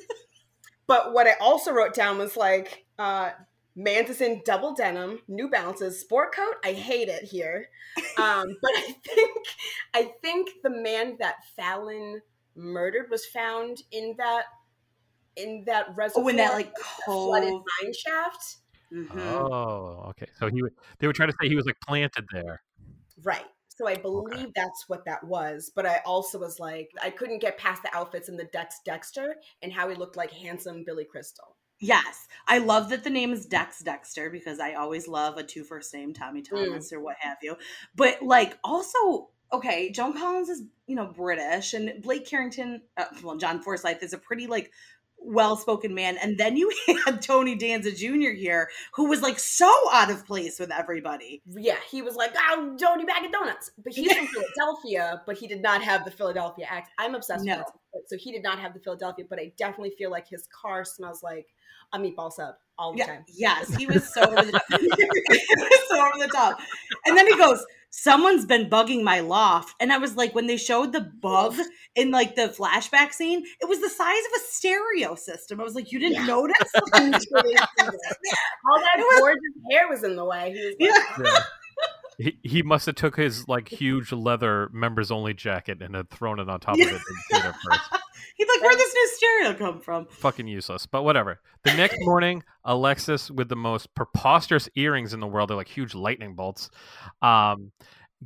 [0.87, 3.31] but what I also wrote down was like, uh,
[3.75, 6.55] Mantis in double denim, New Balances, sport coat.
[6.65, 7.69] I hate it here.
[8.17, 9.37] Um, but I think,
[9.93, 12.21] I think the man that Fallon
[12.55, 14.45] murdered was found in that,
[15.37, 16.25] in that reservoir.
[16.25, 17.63] Oh, in that like flooded cove.
[17.81, 18.57] mine shaft.
[18.91, 19.09] Mhm.
[19.17, 20.27] Oh, okay.
[20.39, 22.63] So he would- they were trying to say he was like planted there.
[23.21, 23.45] Right.
[23.67, 25.71] So I believe that's what that was.
[25.73, 29.37] But I also was like, I couldn't get past the outfits and the Dex Dexter
[29.61, 31.55] and how he looked like handsome Billy Crystal.
[31.81, 35.63] Yes, I love that the name is Dex Dexter because I always love a two
[35.63, 36.49] first name, Tommy Mm.
[36.49, 37.55] Thomas or what have you.
[37.95, 43.37] But like also, okay, Joan Collins is you know British, and Blake Carrington, uh, well,
[43.37, 44.73] John Forsythe is a pretty like
[45.21, 46.71] well spoken man, and then you
[47.05, 48.31] had Tony Danza Jr.
[48.31, 51.41] here, who was like so out of place with everybody.
[51.47, 53.71] Yeah, he was like, oh, Jody Bag of Donuts.
[53.83, 54.27] But he's from
[54.57, 56.93] Philadelphia, but he did not have the Philadelphia accent.
[56.97, 57.57] I'm obsessed No.
[57.57, 58.09] with it.
[58.09, 61.21] So he did not have the Philadelphia, but I definitely feel like his car smells
[61.23, 61.47] like
[61.93, 63.25] a meatball sub all the Yeah, time.
[63.27, 64.63] yes, he was so over the top.
[65.89, 66.59] so over the top.
[67.05, 70.57] And then he goes, "Someone's been bugging my loft," and I was like, when they
[70.57, 71.55] showed the bug
[71.95, 75.59] in like the flashback scene, it was the size of a stereo system.
[75.59, 76.25] I was like, you didn't Yeah.
[76.25, 76.55] notice?
[76.75, 77.21] all that
[78.97, 79.39] was- gorgeous
[79.71, 80.53] hair was in the way.
[80.55, 81.43] He was like, Yeah.
[82.17, 86.39] He, he must have took his like huge leather members only jacket and had thrown
[86.41, 87.01] it on top of it
[88.39, 88.61] and seen it first.
[88.61, 90.05] He's like, where'd this new stereo come from?
[90.07, 91.39] Fucking useless, but whatever.
[91.63, 95.95] The next morning, Alexis with the most preposterous earrings in the world, they're like huge
[95.95, 96.69] lightning bolts,
[97.21, 97.71] um,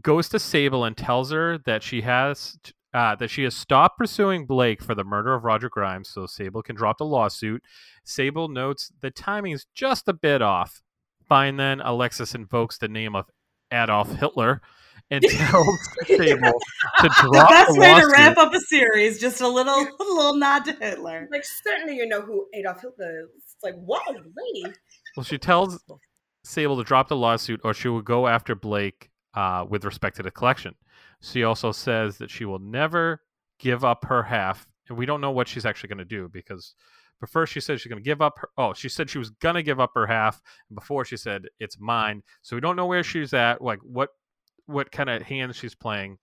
[0.01, 2.57] goes to Sable and tells her that she has
[2.93, 6.61] uh, that she has stopped pursuing Blake for the murder of Roger Grimes, so Sable
[6.61, 7.63] can drop the lawsuit.
[8.03, 10.83] Sable notes the timing is just a bit off.
[11.27, 13.25] Fine, then Alexis invokes the name of
[13.71, 14.61] Adolf Hitler
[15.11, 16.53] and tells Sable to drop
[17.01, 20.35] The drop best the way to wrap up a series, just a little, a little
[20.35, 21.27] nod to Hitler.
[21.31, 23.29] like, certainly you know who Adolf Hitler is.
[23.37, 24.75] It's like, whoa, lady.
[25.15, 25.83] Well, she tells
[26.43, 30.23] Sable to drop the lawsuit, or she will go after Blake uh, with respect to
[30.23, 30.75] the collection.
[31.21, 33.21] She also says that she will never
[33.59, 36.75] give up her half, and we don't know what she's actually going to do because.
[37.19, 38.49] But first, she said she's going to give up her.
[38.57, 40.41] Oh, she said she was going to give up her half.
[40.67, 42.21] And before, she said it's mine.
[42.41, 44.09] So we don't know where she's at, like what
[44.65, 46.17] what kind of hand she's playing.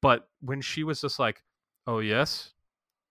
[0.00, 1.42] But when she was just like,
[1.86, 2.52] "Oh yes,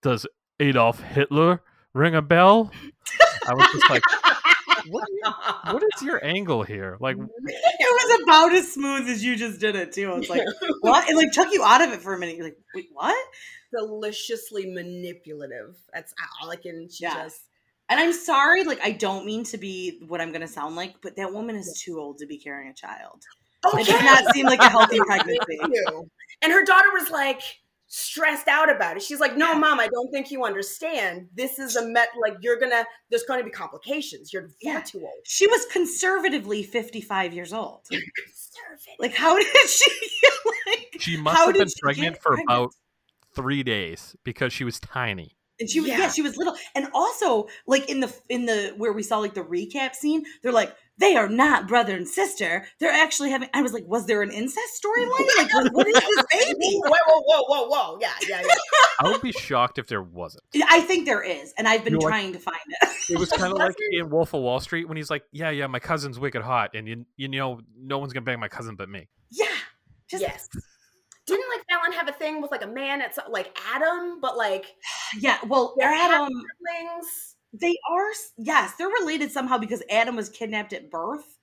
[0.02, 0.26] does
[0.60, 1.62] Adolf Hitler
[1.94, 2.72] ring a bell?"
[3.48, 4.04] I was just like,
[4.90, 5.08] "What?
[5.72, 6.98] what is your angle here?
[7.00, 10.12] Like, It was about as smooth as you just did it too.
[10.12, 10.44] I was like,
[10.82, 11.10] what?
[11.10, 12.36] It like took you out of it for a minute.
[12.36, 13.16] You're like, wait, what?
[13.74, 15.78] deliciously manipulative.
[15.94, 16.90] That's all I can.
[16.90, 17.16] She Yes.
[17.16, 17.42] just
[17.90, 21.16] And I'm sorry, like I don't mean to be what I'm gonna sound like, but
[21.16, 23.24] that woman is too old to be carrying a child.
[23.64, 25.60] Oh, it does not seem like a healthy pregnancy.
[26.42, 27.42] And her daughter was like
[27.88, 29.04] stressed out about it.
[29.04, 31.28] She's like, "No, mom, I don't think you understand.
[31.36, 32.10] This is a met.
[32.20, 32.86] Like you're gonna.
[33.10, 34.32] There's going to be complications.
[34.34, 34.80] You're far Yeah.
[34.82, 37.82] too old." She was conservatively 55 years old.
[37.90, 38.96] Conservative.
[39.00, 39.92] Like, how did she
[40.68, 40.98] like?
[41.00, 42.50] She must have been pregnant for pregnant?
[42.50, 42.72] about
[43.36, 45.36] three days because she was tiny.
[45.62, 46.00] And she was yeah.
[46.00, 46.10] Yeah.
[46.10, 46.56] she was little.
[46.76, 50.52] And also, like in the in the where we saw like the recap scene, they're
[50.52, 52.66] like, they are not brother and sister.
[52.80, 55.28] They're actually having I was like, was there an incest storyline?
[55.38, 56.58] Like, what- what is this baby?
[56.84, 57.98] whoa, whoa, whoa, whoa, whoa!
[58.02, 58.54] Yeah, yeah, yeah.
[59.00, 60.44] I would be shocked if there wasn't.
[60.70, 62.90] I think there is, and I've been You're like- trying to find it.
[63.10, 65.68] It was kind of like in Wolf of Wall Street when he's like, "Yeah, yeah,
[65.68, 68.88] my cousin's wicked hot, and you, you know, no one's gonna bang my cousin but
[68.90, 69.46] me." yeah.
[70.10, 70.50] Just yes.
[71.32, 73.02] Didn't like Fallon have a thing with like a man?
[73.02, 74.76] It's uh, like Adam, but like
[75.20, 75.38] yeah.
[75.48, 77.36] Well, they're Adam, siblings.
[77.54, 81.40] they are yes, they're related somehow because Adam was kidnapped at birth,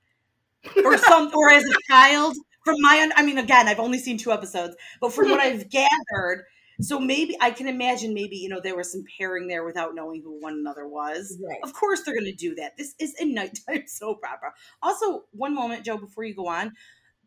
[0.84, 2.36] or some, or as a child.
[2.64, 6.44] From my, I mean, again, I've only seen two episodes, but from what I've gathered,
[6.80, 10.22] so maybe I can imagine maybe you know there was some pairing there without knowing
[10.22, 11.38] who one another was.
[11.42, 11.58] Right.
[11.62, 12.76] Of course, they're going to do that.
[12.76, 14.52] This is a nighttime soap opera.
[14.82, 16.74] Also, one moment, Joe, before you go on,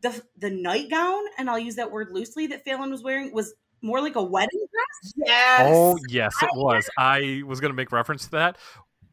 [0.01, 4.01] the the nightgown, and I'll use that word loosely, that Fallon was wearing was more
[4.01, 5.13] like a wedding dress.
[5.15, 5.61] Yes.
[5.73, 6.89] Oh yes, it was.
[6.97, 8.57] I was gonna make reference to that.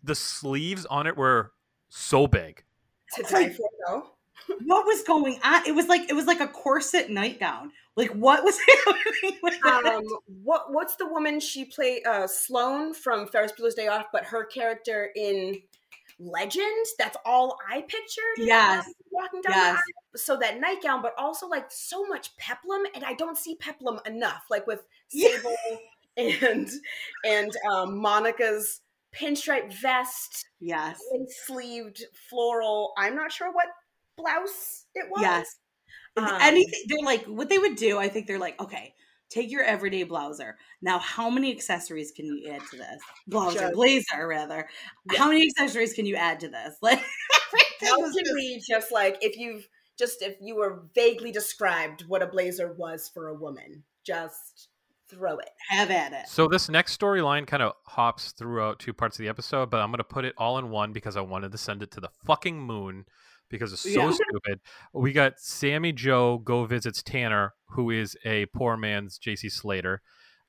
[0.03, 1.53] The sleeves on it were
[1.89, 2.65] so big.
[3.15, 4.11] To die for though.
[4.65, 5.67] What was going on?
[5.67, 7.73] It was like it was like a corset nightgown.
[7.97, 9.87] Like what was happening with it?
[9.87, 10.05] Um,
[10.43, 12.07] what what's the woman she played?
[12.07, 15.61] Uh, Sloane from Ferris Bueller's Day Off, but her character in
[16.19, 16.87] Legend.
[16.99, 18.39] That's all I pictured.
[18.39, 18.87] Yes.
[19.11, 19.75] walking down Yes.
[19.75, 20.17] the aisle.
[20.17, 24.45] So that nightgown, but also like so much peplum, and I don't see peplum enough.
[24.51, 24.85] Like with.
[25.09, 25.57] Sable
[26.17, 26.69] and
[27.25, 28.81] and um, Monica's
[29.15, 31.01] pinstripe vest, yes.
[31.47, 32.93] sleeved floral.
[32.99, 33.69] I'm not sure what
[34.17, 35.23] blouse it was.
[35.23, 35.57] Yes.
[36.17, 38.95] Um, Anything they're like what they would do, I think they're like, okay,
[39.31, 40.55] take your everyday blouser.
[40.83, 43.01] Now, how many accessories can you add to this?
[43.31, 44.69] Blouser, Just- blazer, rather.
[45.13, 45.19] Yeah.
[45.19, 46.77] How many accessories can you add to this?
[46.83, 47.01] Like
[47.81, 52.23] How can just- we just like if you've just if you were vaguely described what
[52.23, 54.69] a blazer was for a woman, just
[55.09, 55.49] throw it.
[55.71, 56.29] have at it.
[56.29, 59.91] So this next storyline kind of hops throughout two parts of the episode, but I'm
[59.91, 62.61] gonna put it all in one because I wanted to send it to the fucking
[62.61, 63.07] moon
[63.49, 64.11] because it's so Yeah.
[64.31, 64.61] stupid.
[64.93, 70.03] We got Sammy Jo go visits Tanner, who is a poor man's JC Slater,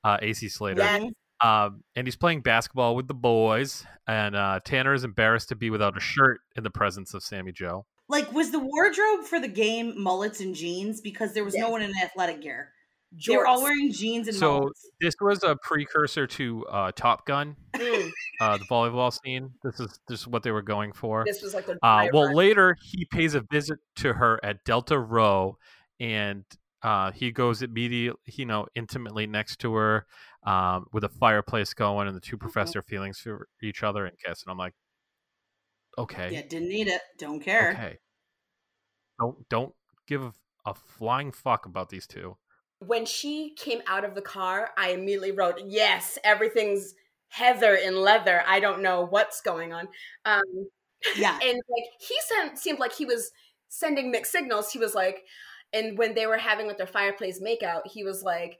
[0.04, 0.82] uh, AC Slater.
[0.82, 1.10] Yes.
[1.42, 5.70] Um, and he's playing basketball with the boys, and uh, Tanner is embarrassed to be
[5.70, 7.86] without a shirt in the presence of Sammy Jo.
[8.10, 11.00] Like, was the wardrobe for the game mullets and jeans?
[11.00, 12.72] Because there was no one in athletic gear.
[13.26, 14.88] They were all wearing jeans and So mullets.
[15.00, 19.50] this was a precursor to uh, Top Gun, Mm, uh, the volleyball scene.
[19.64, 21.24] This is this is what they were going for.
[21.26, 24.64] this was like the Uh, well, dry later he pays a visit to her at
[24.64, 25.56] Delta Rho,
[25.98, 26.44] and
[26.82, 30.06] uh, he goes immediately, you know, intimately next to her,
[30.46, 34.16] um, with a fireplace going, and the two profess their feelings for each other and
[34.24, 34.42] kiss.
[34.44, 34.74] And I'm like,
[35.98, 37.02] okay, Yeah, didn't need it.
[37.18, 37.72] Don't care.
[37.72, 37.98] okay,
[39.18, 39.74] don't don't
[40.06, 40.22] give
[40.64, 42.36] a flying fuck about these two.
[42.80, 46.94] When she came out of the car, I immediately wrote, "Yes, everything's
[47.28, 48.42] heather in leather.
[48.46, 49.88] I don't know what's going on."
[50.24, 50.42] Um,
[51.14, 51.38] Yeah.
[51.42, 53.30] and like he sent, seemed like he was
[53.68, 54.72] sending mixed signals.
[54.72, 55.24] He was like,
[55.72, 58.58] and when they were having like their fireplace makeout, he was like,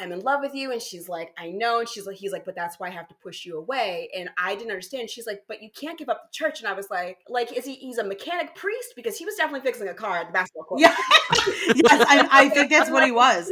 [0.00, 2.44] "I'm in love with you," and she's like, "I know," and she's like, "He's like,
[2.44, 5.10] but that's why I have to push you away." And I didn't understand.
[5.10, 7.64] She's like, "But you can't give up the church," and I was like, "Like, is
[7.64, 7.74] he?
[7.76, 10.80] He's a mechanic priest because he was definitely fixing a car at the basketball court."
[10.80, 10.96] Yeah.
[11.74, 13.50] yes, I, I think that's what he was.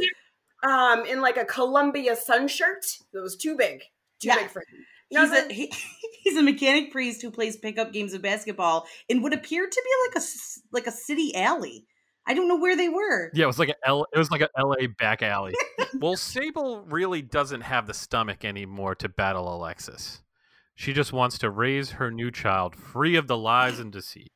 [0.63, 3.79] um in like a Columbia sun shirt that was too big,
[4.21, 4.35] too Yeah.
[4.37, 4.85] big for him.
[5.09, 5.73] You know, He's a he,
[6.23, 9.91] he's a mechanic priest who plays pickup games of basketball in what appeared to be
[10.09, 10.27] like a
[10.71, 11.85] like a city alley.
[12.29, 13.31] I don't know where they were.
[13.33, 14.05] Yeah, it was like a L.
[14.13, 14.85] It was like a L.A.
[14.87, 15.53] back alley.
[15.99, 20.21] well, Sable really doesn't have the stomach anymore to battle Alexis.
[20.75, 24.31] She just wants to raise her new child free of the lies and deceit.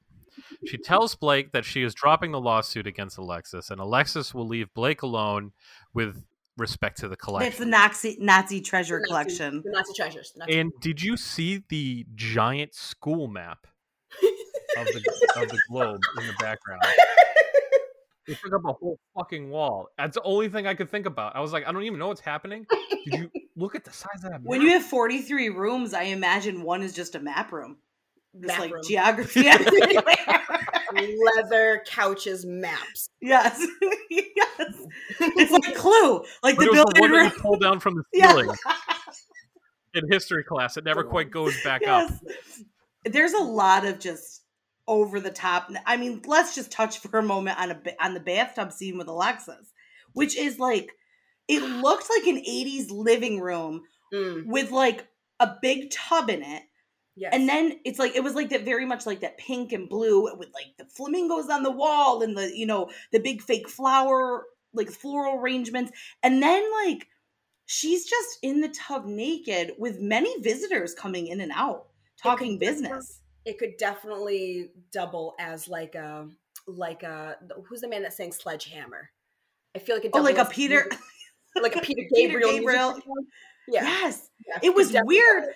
[0.66, 4.74] She tells Blake that she is dropping the lawsuit against Alexis, and Alexis will leave
[4.74, 5.52] Blake alone
[5.94, 6.26] with
[6.58, 7.50] respect to the collection.
[7.50, 7.66] It's the.
[7.66, 9.62] Nazi Nazi treasure the Nazi- collection.
[9.64, 10.32] the Nazi treasures.
[10.36, 13.68] the Nazi- And did you see the giant school map
[14.78, 16.82] of the of the globe in the background?
[18.28, 19.90] It took up a whole fucking wall.
[19.98, 21.36] That's the only thing I could think about.
[21.36, 22.66] I was like, I don't even know what's happening.
[23.06, 24.42] Did you look at the size of that?
[24.44, 24.66] When map?
[24.68, 27.78] you have 43 rooms, I imagine one is just a map room.
[28.36, 28.82] Just Map like room.
[28.88, 29.44] geography
[31.36, 33.08] leather couches maps.
[33.22, 33.60] Yes,
[34.10, 34.74] yes.
[35.20, 37.26] It's like Clue, like But the it was the one building.
[37.30, 38.30] that you pull down from the Yeah.
[38.30, 38.50] ceiling
[39.96, 40.78] in history class.
[40.78, 42.10] It never quite goes back up.
[43.06, 44.43] There's a lot of just
[44.88, 45.72] over the top.
[45.86, 49.08] I mean, let's just touch for a moment on a on the bathtub scene with
[49.08, 49.72] Alexis,
[50.14, 50.92] which is like
[51.48, 55.08] it looked like an 80s living room Mm, with like
[55.40, 56.62] a big tub in it.
[57.16, 57.32] yes.
[57.34, 60.24] And then it's like it was like that very much like that pink and blue
[60.38, 64.46] with like the flamingos on the wall and the you know the big fake flower
[64.72, 65.92] like floral arrangements.
[66.22, 67.08] And then like
[67.66, 71.88] she's just in the tub naked with many visitors coming in and out
[72.22, 73.20] talking business.
[73.46, 76.28] It could definitely double as like a
[76.68, 79.10] like a who's the man that sang Sledgehammer?
[79.76, 80.90] I feel like it Oh, like a Peter.
[81.62, 82.50] like a Peter Peter Gabriel.
[82.52, 83.00] music Gabriel.
[83.68, 84.30] Yeah, Yes.
[84.48, 85.44] yeah, It was weird.
[85.44, 85.54] double.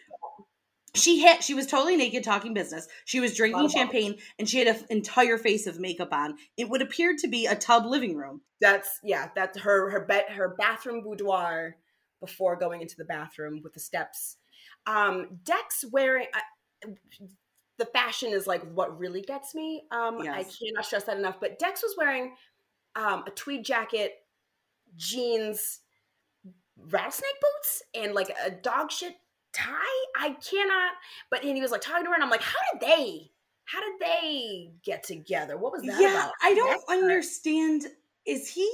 [0.95, 2.87] She had she was totally naked talking business.
[3.05, 6.35] She was drinking champagne and she had an entire face of makeup on.
[6.57, 8.41] It would appear to be a tub living room.
[8.61, 9.29] That's yeah.
[9.35, 11.75] That's her her bed her bathroom boudoir
[12.19, 14.37] before going into the bathroom with the steps.
[14.87, 16.27] Um, Dex wearing.
[16.33, 16.89] Uh,
[17.77, 19.83] the fashion is like what really gets me.
[19.91, 21.39] Um, I cannot stress that enough.
[21.39, 22.35] But Dex was wearing
[22.95, 24.13] um, a tweed jacket,
[24.95, 25.79] jeans,
[26.89, 29.13] rattlesnake boots, and like a dog shit
[29.53, 30.05] tie.
[30.19, 30.93] I cannot.
[31.29, 33.31] But and he was like talking to her, and I'm like, how did they?
[33.65, 35.57] How did they get together?
[35.57, 36.31] What was that yeah, about?
[36.41, 37.83] I don't That's understand.
[38.25, 38.69] Is he?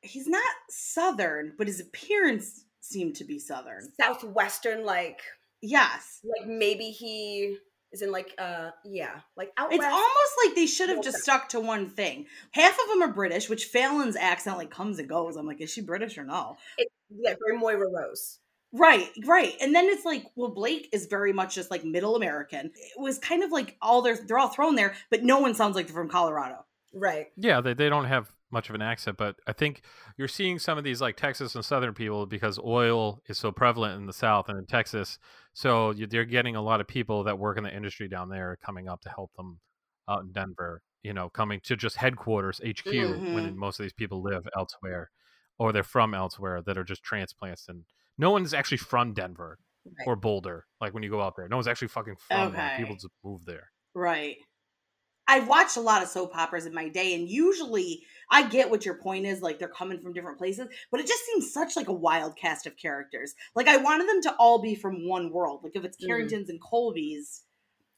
[0.00, 3.88] He's not southern, but his appearance seemed to be southern.
[3.98, 5.20] southwestern like
[5.66, 7.56] Yes, like maybe he
[7.94, 9.92] is in like uh yeah like out it's west.
[9.92, 12.26] almost like they should have just stuck to one thing.
[12.50, 15.36] Half of them are British, which Fallon's accent like comes and goes.
[15.36, 16.56] I'm like, is she British or no?
[16.76, 18.40] It- yeah very Moira Rose
[18.76, 19.54] Right, right.
[19.60, 22.66] And then it's like, well, Blake is very much just like middle American.
[22.74, 25.76] It was kind of like all they're they're all thrown there, but no one sounds
[25.76, 26.64] like they're from Colorado.
[26.92, 29.82] right Yeah, they, they don't have much of an accent, but I think
[30.16, 33.96] you're seeing some of these like Texas and Southern people because oil is so prevalent
[34.00, 35.18] in the South and in Texas.
[35.54, 38.88] So they're getting a lot of people that work in the industry down there coming
[38.88, 39.60] up to help them
[40.08, 43.56] out in Denver, you know, coming to just headquarters, HQ, when Mhm.
[43.56, 45.10] most of these people live elsewhere
[45.58, 47.68] or they're from elsewhere that are just transplants.
[47.68, 47.84] And
[48.18, 49.58] no one's actually from Denver
[49.98, 50.06] right.
[50.06, 50.66] or Boulder.
[50.80, 52.70] Like when you go out there, no one's actually fucking from there.
[52.70, 52.74] Okay.
[52.74, 53.70] People just move there.
[53.94, 54.38] Right.
[55.26, 58.84] I've watched a lot of soap operas in my day, and usually I get what
[58.84, 59.40] your point is.
[59.42, 62.66] Like they're coming from different places, but it just seems such like a wild cast
[62.66, 63.34] of characters.
[63.54, 65.60] Like I wanted them to all be from one world.
[65.64, 66.06] Like if it's Mhm.
[66.06, 67.40] Carringtons and Colbys,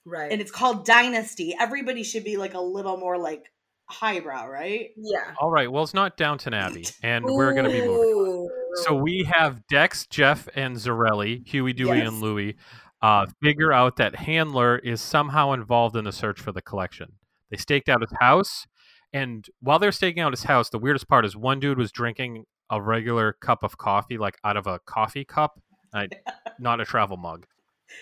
[0.04, 3.44] right and it's called Dynasty, everybody should be like a little more like
[3.88, 4.90] highbrow, right?
[4.96, 5.70] yeah All right.
[5.70, 8.08] Well, it's not Downton Abbey, and we're going to be moving.
[8.14, 8.50] Ooh.
[8.84, 12.08] So we have Dex, Jeff, and Zarelli, Huey, Dewey, Yes.
[12.08, 12.56] and Louie,
[13.02, 17.12] uh, figure out that Handler is somehow involved in the search for the collection.
[17.50, 18.66] They staked out his house,
[19.12, 22.44] and while they're staking out his house, the weirdest part is one dude was drinking
[22.70, 25.60] a regular cup of coffee, like out of a coffee cup,
[25.94, 26.08] I,
[26.58, 27.46] not a travel mug.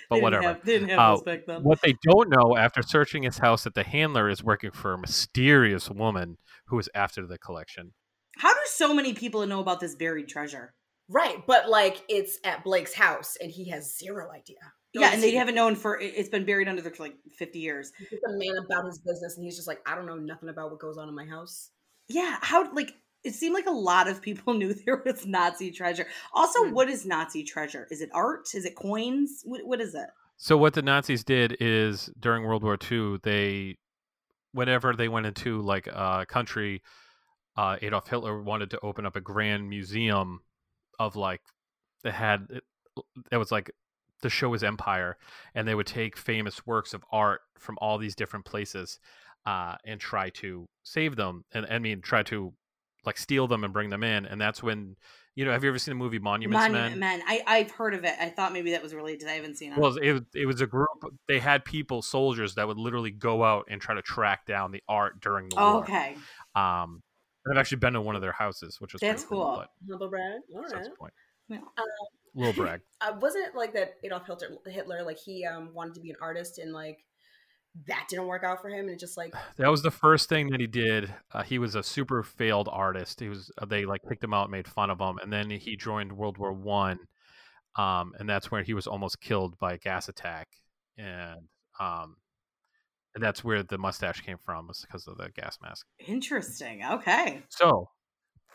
[0.09, 0.43] But They didn't whatever.
[0.45, 1.41] have- they didn't have Uh, those back.
[1.63, 4.99] What they don't know after searching his house that the handler is working for a
[4.99, 7.93] mysterious woman who is after the collection.
[8.39, 10.73] How do so many people know about this buried treasure?
[11.07, 14.57] right but like it's at Blake's house and he has zero idea
[14.95, 17.17] Yeah, and they He's haven't known for it- it's been buried under there for like
[17.33, 17.93] fifty years.
[18.11, 20.71] just a man about his business and he's just like I don't know nothing about
[20.71, 21.71] what goes on in my house
[22.09, 22.93] Yeah, how like
[23.25, 26.07] it seemed like a lot of people knew there was Nazi treasure.
[26.33, 26.73] Also, Hmm.
[26.75, 27.89] what is Nazi treasure?
[27.91, 28.49] Is it art?
[28.55, 29.43] Is it coins?
[29.45, 30.07] What, what is it?
[30.37, 33.79] So what the Nazis did is during World War II, they
[34.53, 36.83] whenever they went into like a country,
[37.57, 40.41] uh, Adolf Hitler wanted to open up a grand museum
[40.99, 41.41] of like
[42.03, 42.65] that had it,
[43.33, 43.71] it was like
[44.23, 45.17] the show his empire,
[45.55, 48.99] and they would take famous works of art from all these different places,
[49.47, 52.53] uh, and try to save them, and I mean try to
[53.05, 54.97] like steal them and bring them in, and that's when
[55.35, 57.19] you know have you ever seen the movie Monuments Monument Men?
[57.19, 57.23] Men.
[57.27, 58.15] I I've heard of it.
[58.21, 59.21] I thought maybe that was related.
[59.21, 59.33] to that.
[59.33, 59.79] I haven't seen it.
[59.79, 60.89] Well, it was, it was a group.
[61.29, 64.83] They had people, soldiers, that would literally go out and try to track down the
[64.89, 65.83] art during the oh, war.
[65.83, 66.17] okay.
[66.55, 67.03] Um,
[67.45, 69.57] and I've actually been to one of their houses, which was That's pretty cool.
[69.57, 70.41] But Humble brag.
[70.55, 71.13] All that's the point.
[71.49, 71.59] Yeah.
[72.35, 72.81] Little brag.
[73.01, 76.17] Uh, wasn't it like that Adolf Hitler, Hitler like he um wanted to be an
[76.23, 77.05] artist and like
[77.87, 80.49] that didn't work out for him and it just like That was the first thing
[80.51, 81.13] that he did.
[81.33, 83.21] Uh, he was a super failed artist.
[83.21, 83.51] He was.
[83.59, 86.39] uh, They like picked him out, made fun of him, and then he joined World
[86.39, 86.99] War One,
[87.77, 90.49] um, and that's where he was almost killed by a gas attack,
[90.97, 91.41] and
[91.81, 92.17] um,
[93.15, 95.85] and that's where the mustache came from, was because of the gas mask.
[96.07, 96.85] Interesting.
[96.85, 97.43] Okay.
[97.49, 97.91] So,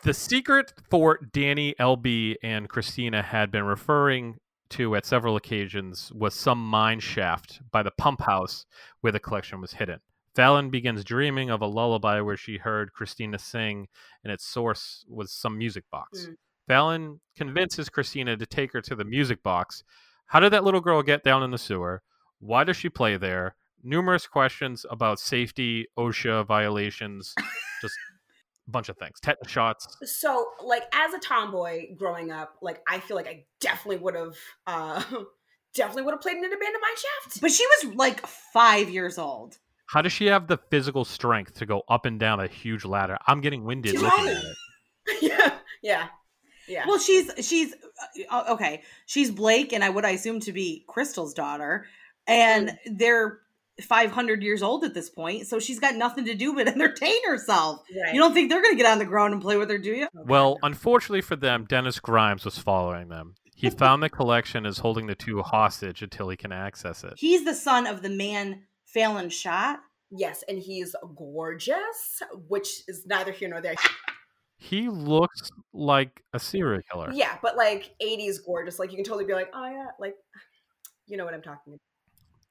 [0.02, 4.38] the secret Fort Danny, LB, and Krystina had been referring
[4.70, 8.64] to at several occasions was some mine shaft by the pump house
[9.00, 10.00] where the collection was hidden.
[10.34, 13.88] Fallon begins dreaming of a lullaby where she heard Krystina sing,
[14.22, 16.26] and its source was some music box.
[16.26, 16.34] Mm.
[16.68, 19.82] Fallon convinces Krystina to take her to the music box.
[20.26, 22.02] How did that little girl get down in the sewer?
[22.38, 23.56] Why does she play there?
[23.82, 27.34] Numerous questions about safety, OSHA violations,
[27.82, 27.94] just
[28.70, 29.20] bunch of things.
[29.20, 29.96] Tetanus shots.
[30.04, 34.36] So, like, as a tomboy growing up, like, I feel like I definitely would have,
[34.66, 35.02] uh,
[35.74, 37.40] definitely would have played in an abandoned mine shaft.
[37.40, 39.58] But she was like five years old.
[39.86, 43.18] How does she have the physical strength to go up and down a huge ladder?
[43.26, 44.56] I'm getting winded looking at it.
[45.20, 46.06] yeah, yeah,
[46.68, 46.84] yeah.
[46.86, 47.74] Well, she's she's
[48.30, 48.82] uh, okay.
[49.06, 51.86] She's Blake, and I would I assume to be Krystle's daughter,
[52.28, 53.40] and they're
[53.80, 55.46] five hundred years old at this point.
[55.46, 57.80] So she's got nothing to do but entertain herself.
[58.04, 58.14] right.
[58.14, 60.08] You don't think they're gonna get on the ground and play with her, do you?
[60.14, 63.34] Well, unfortunately for them, Dennis Grimes was following them.
[63.54, 67.14] He found the collection is holding the two hostage until he can access it.
[67.16, 69.80] He's the son of the man Fallon shot.
[70.10, 73.74] yes, and he's gorgeous, which is neither here nor there.
[74.56, 77.10] He looks like a serial killer.
[77.12, 78.78] Yeah, but like 80s gorgeous.
[78.78, 80.14] Like, you can totally be like, oh, yeah, like,
[81.06, 81.80] you know what I'm talking about.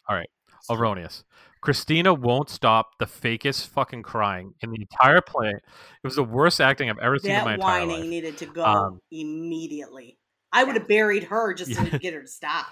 [0.09, 0.29] All right.
[0.69, 1.23] Erroneous.
[1.63, 5.49] Krystina won't stop the fakest fucking crying in the entire play.
[5.49, 5.61] It
[6.03, 8.63] was the worst acting I've ever seen in my That entire whining needed to go
[8.63, 10.17] Um, immediately.
[10.51, 11.85] I would have buried her just Yeah.
[11.85, 12.67] to get her to stop.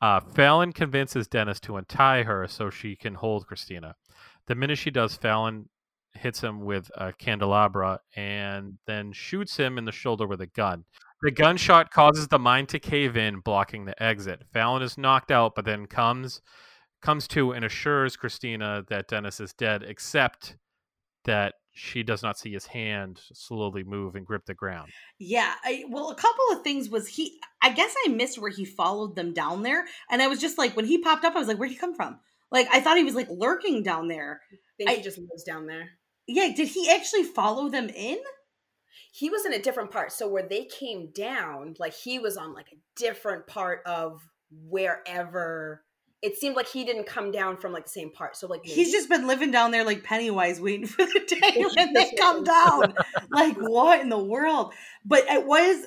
[0.00, 3.94] Uh, Fallon convinces Dennis to untie her so she can hold Krystina.
[4.48, 5.68] The minute she does, Fallon
[6.14, 10.84] hits him with a candelabra and then shoots him in the shoulder with a gun.
[11.22, 14.42] The gunshot causes the mine to cave in, blocking the exit.
[14.52, 16.42] Fallon is knocked out, but then comes
[17.02, 20.56] comes to and assures Krystina that Dennis is dead, except
[21.24, 24.90] that she does not see his hand slowly move and grip the ground.
[25.18, 27.38] Yeah, I, well, a couple of things was he.
[27.62, 30.76] I guess I missed where he followed them down there, and I was just like,
[30.76, 32.18] when he popped up, I was like, where'd he come from?
[32.50, 34.40] Like, I thought he was like lurking down there.
[34.52, 35.90] I think I- he just lives down there.
[36.28, 38.18] Yeah, did he actually follow them in?
[39.12, 40.12] He was in a different part.
[40.12, 45.82] So where they came down, like he was on like a different part of wherever.
[46.22, 48.36] It seemed like he didn't come down from like the same part.
[48.36, 51.92] So like He's just been living down there like Pennywise, waiting for the day when
[51.92, 52.94] they come down.
[53.30, 54.72] like, what in the world?
[55.04, 55.86] But it was.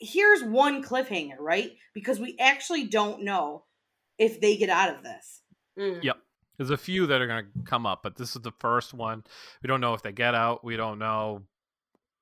[0.00, 1.70] Here's one cliffhanger, right?
[1.94, 3.64] Because we actually don't know
[4.18, 5.40] if they get out of this.
[5.78, 6.02] Mm.
[6.02, 6.16] Yep.
[6.58, 9.24] There's a few that are going to come up, but this is the first one.
[9.62, 10.64] We don't know if they get out.
[10.64, 11.42] We don't know.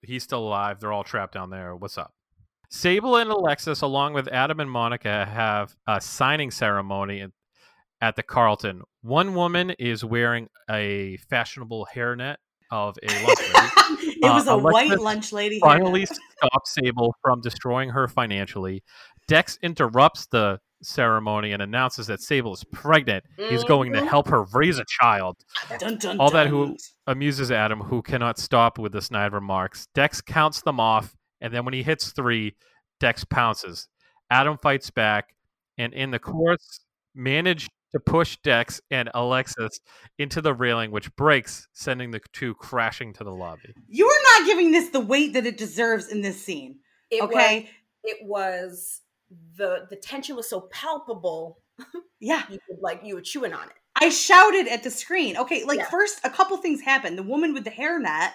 [0.02, 0.80] He's still alive.
[0.80, 1.76] They're all trapped down there.
[1.76, 2.14] What's up?
[2.76, 7.26] Sable and Alexis, along with Adam and Monica, have a signing ceremony
[8.00, 8.82] at- the Carlton.
[9.02, 12.36] One woman is wearing a fashionable hairnet
[12.70, 13.68] of a lunch lady.
[14.22, 15.58] It was Uh, a white lunch lady.
[15.60, 18.82] finally stops Sable from destroying her financially.
[19.28, 23.24] Dex interrupts the ceremony and announces that Sable is pregnant.
[23.36, 24.06] He's going to Mhm.
[24.08, 25.36] help her raise a child.
[25.78, 26.76] Dun, dun, All that who-
[27.08, 29.86] Amuses Adam, who cannot stop with the snide remarks.
[29.94, 32.54] Dex counts them off, and then when he hits three,
[33.00, 33.88] Dex pounces.
[34.30, 35.34] Adam fights back,
[35.76, 36.80] and in the course,
[37.14, 39.80] managed to push Dex and Alexis
[40.18, 43.74] into the railing, which breaks, sending the two crashing to the lobby.
[43.88, 46.78] You are not giving this the weight that it deserves in this scene.
[47.10, 47.60] It okay?
[47.60, 47.70] was,
[48.04, 49.00] it was
[49.56, 51.58] the the tension was so palpable.
[52.20, 52.44] Yeah.
[52.50, 53.74] You could like you were chewing on it.
[53.96, 55.36] I shouted at the screen.
[55.36, 55.90] Okay, like Yeah.
[55.90, 57.18] first a couple things happened.
[57.18, 58.30] The woman with the hairnet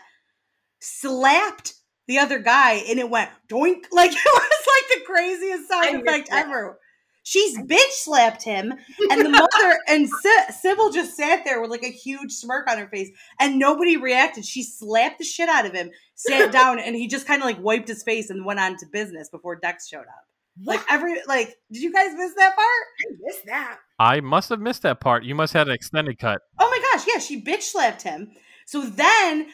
[0.81, 1.73] slapped
[2.07, 3.85] the other guy and it went doink.
[3.91, 6.79] Like it was like the craziest I sound missed effect ever.
[7.23, 8.73] She's bitch slapped him
[9.09, 12.77] and the mother and Sy- Sybil just sat there with like a huge smirk on
[12.77, 14.45] her face and nobody reacted.
[14.45, 17.59] She slapped the shit out of him, sat down, and he just kind of like
[17.59, 20.23] wiped his face and went on to business before Dex showed up.
[20.63, 22.59] Like every like, did you guys miss that part?
[22.59, 23.77] I missed that.
[23.99, 25.23] I must have missed that part.
[25.23, 26.39] You must have had an extended cut.
[26.59, 28.31] Oh my gosh, yeah, she bitch slapped him.
[28.65, 29.47] So then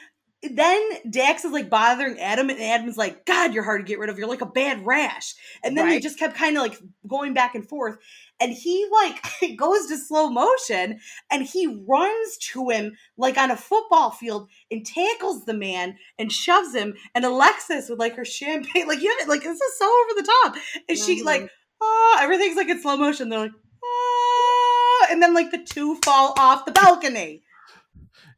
[0.52, 4.10] then Dax is like bothering Adam, and Adam's like, God, you're hard to get rid
[4.10, 4.18] of.
[4.18, 5.34] You're like a bad rash.
[5.64, 6.78] And then they just kept kind of like
[7.08, 7.98] going back and forth.
[8.40, 9.24] And he like
[9.58, 11.00] goes to slow motion
[11.32, 16.32] and he runs to him like on a football field and tackles the man and
[16.32, 16.96] shoves him.
[17.16, 20.20] And Alexis with like her champagne, like you have it, like this is so over
[20.22, 20.56] the top.
[20.90, 21.26] And she Mhm.
[21.26, 21.50] like,
[21.82, 23.30] oh, everything's like in slow motion.
[23.30, 23.52] They're like,
[23.84, 27.43] oh, and then like the two fall off the balcony.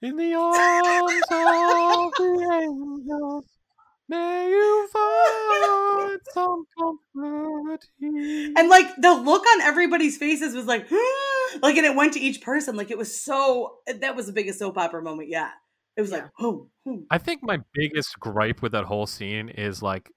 [0.01, 0.57] In the arms
[1.31, 3.45] of the angels,
[4.07, 7.85] may you find some comfort.
[7.99, 8.53] here.
[8.57, 10.89] And like the look on everybody's faces was like,
[11.61, 12.75] like, and it went to each person.
[12.75, 13.77] Like it was so.
[13.87, 15.49] That was the biggest soap opera moment yet.
[15.97, 16.29] It was like, Yeah.
[16.47, 17.03] oh, oh.
[17.09, 20.11] I think my biggest gripe with that whole scene is like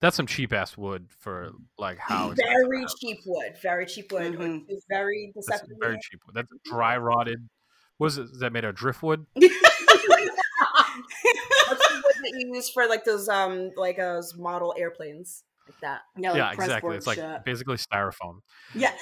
[0.00, 3.54] that's some cheap ass wood for like how Very cheap wood.
[3.62, 4.34] Very cheap wood.
[4.34, 4.64] Mhm.
[4.68, 5.76] It's very deceptive.
[5.80, 6.34] very cheap wood.
[6.34, 7.48] That's dry rotted
[7.98, 9.26] Was it is that made out of driftwood?
[9.34, 9.48] What's
[11.88, 16.00] the wood that you use for like those um like those model airplanes like that?
[16.16, 16.96] Yeah, like yeah, exactly.
[16.96, 17.44] It's like shit.
[17.44, 18.40] basically styrofoam.
[18.74, 18.92] yeah.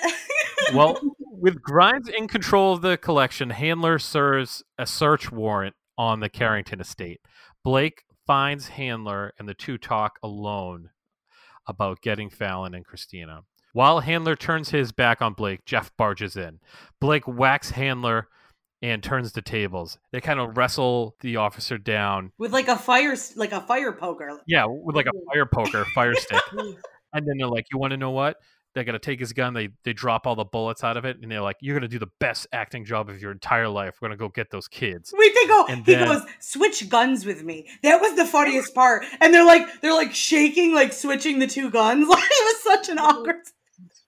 [0.75, 6.29] Well, with Grimes in control of the collection, Handler serves a search warrant on the
[6.29, 7.21] Carrington estate.
[7.65, 10.91] Blake finds Handler, and the two talk alone
[11.67, 13.43] about getting Fallon and Krystina.
[13.73, 16.61] While Handler turns his back on Blake, Jeff barges in.
[17.01, 18.29] Blake whacks Handler
[18.83, 19.99] and turns the tables.
[20.11, 22.33] They kind of wrestle the officer down.
[22.39, 24.41] with like a fire, like a fire poker.
[24.47, 26.43] Yeah, with like a fire poker, fire stick.
[27.15, 28.37] And then they're like, "You want to know what?"
[28.75, 29.53] They're gonna take his gun.
[29.53, 31.99] They they drop all the bullets out of it, and they're like, "You're gonna do
[31.99, 33.99] the best acting job of your entire life.
[34.01, 35.67] We're gonna go get those kids." Wait, they go.
[35.67, 37.69] And he then- goes, switch guns with me.
[37.83, 39.05] That was the funniest part.
[39.21, 42.09] And they're like, they're like shaking, like switching the two guns.
[42.09, 43.37] Like it was such an awkward.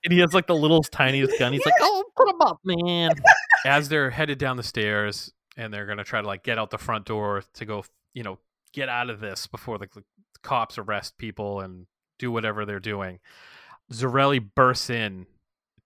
[0.05, 1.53] And he has like the littlest, tiniest gun.
[1.53, 3.13] He's like, "Oh, put him up, man!"
[3.67, 6.79] As they're headed down the stairs, and they're gonna try to like get out the
[6.79, 8.39] front door to go, you know,
[8.73, 10.03] get out of this before the, the
[10.43, 11.87] cops arrest people and
[12.19, 13.19] do whatever they're doing.
[13.93, 15.27] Zarelli bursts in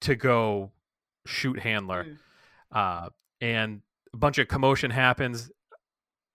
[0.01, 0.73] to go
[1.27, 2.05] shoot Handler.
[2.05, 2.17] Mm.
[2.73, 3.09] uh,
[3.41, 5.51] and a bunch of commotion happens.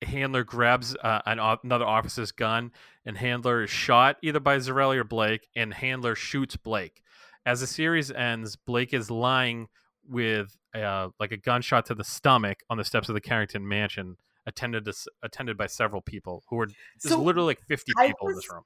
[0.01, 2.71] Handler grabs uh, an, another officer's gun,
[3.05, 7.02] and Handler is shot either by Zarelli or Blake, and Handler shoots Blake.
[7.45, 9.67] As the series ends, Blake is lying
[10.07, 14.17] with uh, like a gunshot to the stomach on the steps of the Carrington mansion,
[14.45, 18.27] attended to, attended by several people who were there's So literally like 50 I people
[18.29, 18.63] in this was- room.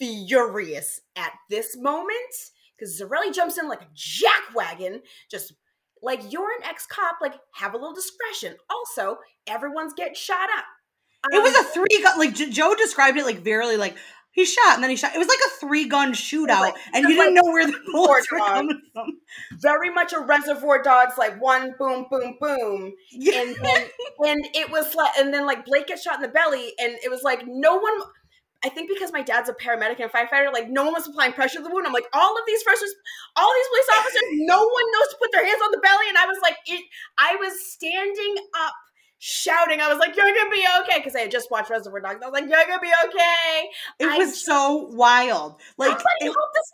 [0.00, 2.16] Furious at this moment
[2.76, 5.00] because Zarelli jumps in like a jackwagon,
[5.30, 5.52] just
[6.02, 8.56] like you're an ex cop, like have a little discretion.
[8.68, 10.64] Also, everyone's getting shot up.
[11.32, 12.18] It was Um, a three gun.
[12.18, 13.96] Like Joe described it, like very like
[14.34, 15.14] he shot and then he shot.
[15.14, 17.78] It was like a three gun shootout, Like- and you didn't like know where the
[17.92, 19.18] bullets were coming from.
[19.52, 23.40] very much a Reservoir Dogs, like one boom, boom, boom, Yeah.
[23.42, 23.86] and then
[24.26, 27.10] and it was like and then like Blake gets shot in the belly and it
[27.10, 27.94] was like no one
[28.64, 31.58] I think because my dad's a paramedic and firefighter, like no one was applying pressure
[31.58, 31.86] to the wound.
[31.86, 32.82] I'm like, all of these first,
[33.36, 36.08] all these police officers, no one knows to put their hands on the belly.
[36.08, 36.82] And I was like, it,
[37.18, 38.72] I was standing up,
[39.26, 39.80] shouting.
[39.80, 42.20] I was like, you're gonna be okay, because I had just watched Reservoir Dogs.
[42.22, 43.70] I was like, you're gonna be okay.
[43.98, 45.60] It I was just- so wild.
[45.78, 46.70] Like Somebody it- help this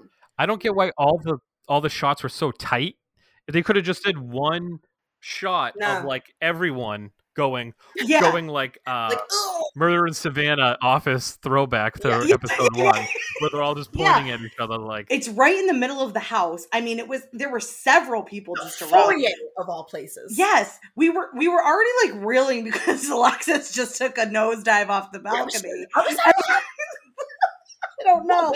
[0.00, 0.08] man.
[0.36, 1.38] I don't get why all the
[1.68, 2.96] all the shots were so tight.
[3.46, 4.80] They could have just did one
[5.20, 8.20] shot of like everyone going yeah.
[8.20, 9.18] going like uh Like.
[9.76, 12.22] Murder in Savannah office throwback to Yeah.
[12.22, 12.34] Yeah.
[12.34, 13.04] episode one,
[13.40, 14.12] where they're all just Yeah.
[14.14, 16.66] pointing at each other like It's right in the middle of the house.
[16.72, 19.24] I mean, it was there were several people just around.
[19.58, 20.36] Of all places.
[20.38, 25.12] Yes, we were we were already like reeling because Alexis just took a nosedive off
[25.12, 25.86] the I was- balcony.
[25.94, 26.32] I was I
[28.04, 28.54] don't know.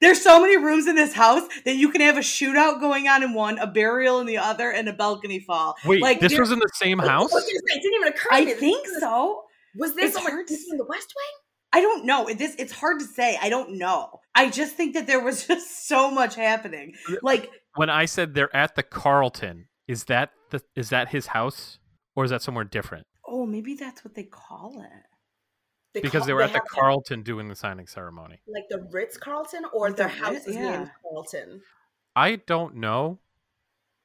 [0.00, 3.22] There's so many rooms in this house that you can have a shootout going on
[3.22, 5.74] in one, a burial in the other, and a balcony fall.
[5.84, 7.30] Wait, Like, this was in the same house?
[7.30, 8.54] gonna say, it didn't even occur I me.
[8.54, 9.42] think was- so.
[9.76, 11.42] Was this It's hard to this in the West Wing?
[11.72, 12.28] I don't know.
[12.32, 13.38] This it's hard to say.
[13.40, 14.20] I don't know.
[14.34, 16.94] I just think that there was just so much happening.
[17.08, 21.08] Uh, uh, like When I said they're at the Carlton, is that the is that
[21.10, 21.78] his house?
[22.16, 23.06] Or is that somewhere different?
[23.30, 25.04] oh, maybe that's what they call it.
[25.94, 28.40] They Because call- they were at the have Carlton doing the signing ceremony.
[28.46, 30.70] like the Ritz Carlton, or their the Ritz- house is yeah.
[30.78, 31.62] named Carlton.
[32.14, 33.18] I don't know.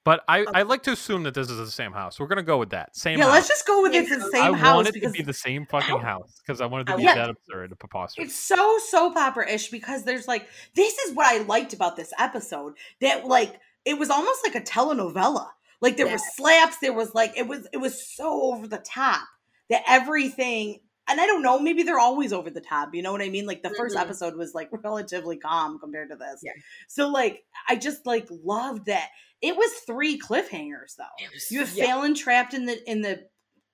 [0.06, 0.52] But I, Okay.
[0.54, 2.20] I like to assume that this is the same house.
[2.20, 2.94] We're gonna go with that.
[2.96, 3.34] Same yeah, house.
[3.34, 5.18] let's just go with Yeah, it's the I same I house want it because to
[5.18, 8.28] be the same fucking house because I wanted to be want- that absurd and preposterous.
[8.28, 12.12] It's so soap opera ish because there's like this is what I liked about this
[12.20, 15.48] episode that like it was almost like a telenovela.
[15.80, 16.14] Like there Yeah.
[16.14, 19.22] was slaps, there was like it was it was so over the top
[19.70, 22.94] that everything and I don't know, maybe they're always over the top.
[22.94, 23.46] You know what I mean?
[23.46, 24.02] Like the 1st Mhm.
[24.02, 26.42] episode was like relatively calm compared to this.
[26.44, 26.52] Yeah.
[26.88, 29.10] So like I just like loved that.
[29.42, 31.26] It was three cliffhangers though.
[31.50, 31.86] You have Yeah.
[31.86, 33.28] Fallon trapped in the in the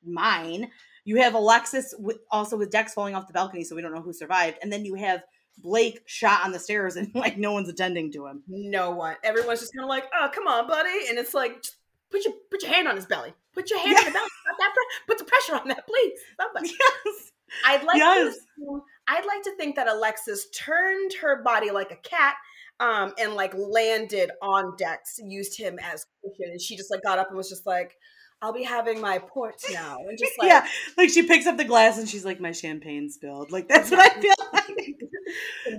[0.04, 0.72] mine.
[1.06, 4.02] You have Alexis with, also with Dex falling off the balcony, so we don't know
[4.02, 4.58] who survived.
[4.62, 5.24] And then you have
[5.58, 8.44] Blake shot on the stairs, and like no one's attending to him.
[8.48, 9.16] No one.
[9.24, 11.64] Everyone's just kind of like, "Oh, come on, buddy," and it's like,
[12.12, 13.34] put your put your hand on his belly.
[13.54, 14.26] Put your hand on the belly.
[14.58, 16.14] Pre- put the pressure on that, please.
[16.40, 16.70] Somebody.
[16.70, 17.32] Yes.
[17.66, 18.36] I'd like Yes.
[18.60, 18.84] to.
[19.08, 22.36] I'd like to think that Alexis turned her body like a cat.
[22.82, 27.20] Um, and like landed on Dex, used him as cushion, and she just like got
[27.20, 27.98] up and was just like,
[28.42, 30.66] "I'll be having my port now," and just like, yeah,
[30.98, 34.00] like she picks up the glass and she's like, "My champagne spilled." Like that's what
[34.00, 34.96] I feel like.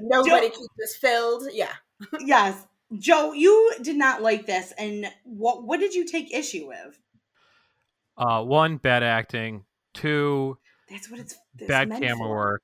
[0.02, 1.44] nobody Joe- keeps this filled.
[1.54, 1.72] Yeah,
[2.20, 2.66] yes,
[2.98, 6.98] Joe, you did not like this, and what what did you take issue with?
[8.16, 9.64] Uh, one, bad acting.
[9.94, 10.58] Two,
[10.90, 11.36] That's what it's,
[11.66, 12.28] bad camera for.
[12.28, 12.62] work.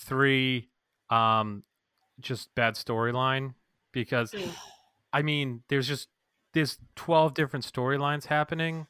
[0.00, 0.70] Three,
[1.10, 1.62] um,
[2.20, 3.54] just bad storyline.
[3.92, 4.34] Because.
[5.12, 6.08] I mean, there's just
[6.52, 8.86] there's twelve different storylines happening,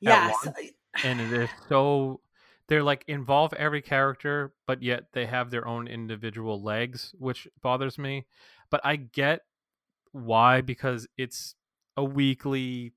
[0.00, 0.34] Yes.
[0.44, 0.58] once.
[1.04, 2.20] and they're so
[2.68, 7.98] they're like involve every character but yet they have their own individual legs which bothers
[7.98, 8.24] me
[8.70, 9.42] but i get
[10.14, 11.54] why because it's
[11.96, 12.92] a weekly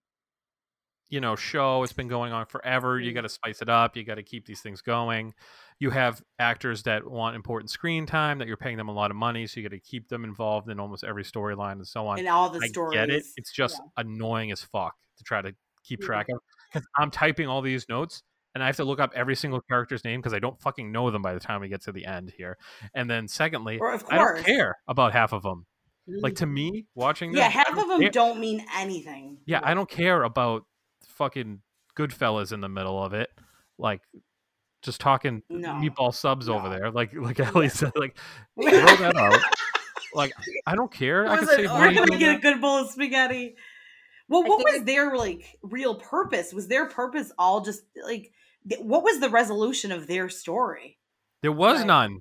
[1.09, 3.15] you know show it's been going on forever you Mm.
[3.15, 5.34] got to spice it up you got to keep these things going
[5.80, 9.18] you have actors that want important screen time that you're paying them a lot of
[9.18, 12.20] money so you got to keep them involved in almost every storyline and so on
[12.20, 12.93] And all the I stories.
[12.99, 13.24] get it.
[13.38, 16.05] It's just annoying as fuck to try to keep Mhm.
[16.05, 16.39] track of
[16.72, 18.22] because I'm typing all these notes
[18.53, 21.09] and I have to look up every single character's name because I don't fucking know
[21.09, 22.57] them by the time we get to the end here.
[22.93, 25.68] And then secondly, I don't care about half of them.
[26.08, 29.39] Like to me, watching this, Yeah, half of them care- don't mean anything.
[29.45, 30.64] Yeah, I don't care about
[31.10, 31.62] fucking
[31.97, 33.30] Goodfellas in the middle of it.
[33.78, 34.01] Like
[34.84, 35.70] just talking No.
[35.74, 36.91] meatball subs over there.
[36.91, 38.16] Like like Ellie said, like
[38.62, 39.39] throw that out.
[40.14, 40.32] Like
[40.66, 41.28] I don't care.
[41.28, 43.55] I Was could it save oh, We're gonna get a good bowl of spaghetti.
[44.30, 46.53] Well, what was their like real purpose?
[46.53, 48.32] Was their purpose all just like
[48.70, 50.97] th- what was the resolution of their story?
[51.41, 51.88] There was Right.
[51.88, 52.20] none.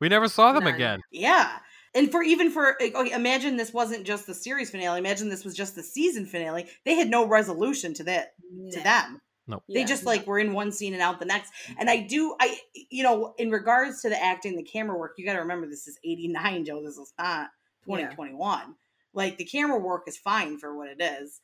[0.00, 0.74] We never saw them None.
[0.74, 1.00] again.
[1.10, 1.58] Yeah.
[1.96, 4.98] And for even for okay, imagine this wasn't just the series finale.
[4.98, 6.68] Imagine this was just the season finale.
[6.84, 8.34] They had no resolution to that
[8.72, 8.82] to No.
[8.84, 9.20] them.
[9.48, 9.64] Nope.
[9.68, 9.86] They Yeah.
[9.86, 11.52] just like were in one scene and out the next.
[11.52, 11.74] Mm-hmm.
[11.80, 12.58] And I do I
[12.90, 15.88] you know, in regards to the acting, the camera work, you got to remember this
[15.88, 16.82] is 89, Joe.
[16.84, 17.50] This is not
[17.86, 17.96] Yeah.
[17.96, 18.76] 2021.
[19.14, 21.40] Like the camera work is fine for what it is.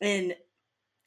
[0.00, 0.34] And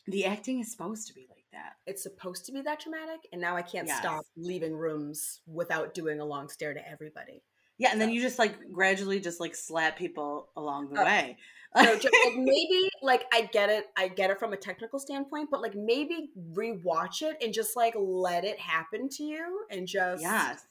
[0.07, 1.75] the acting is supposed to be like that.
[1.87, 3.99] it's supposed to be that dramatic, and now I can't Yes.
[3.99, 7.43] stop leaving rooms without doing a long stare to everybody.
[7.77, 11.37] Yeah, and then you just like gradually just like slap people along the Uh, way.
[11.77, 15.49] So just, like maybe like I get it, I get it from a technical standpoint,
[15.51, 20.21] but like maybe rewatch it and just like let it happen to you and just
[20.21, 20.65] Yes.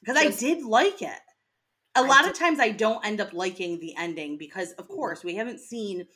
[0.00, 1.20] Because I did like it.
[1.94, 4.88] A I lot did- of times I don't end up liking the ending because, of
[4.88, 6.06] course, we haven't seen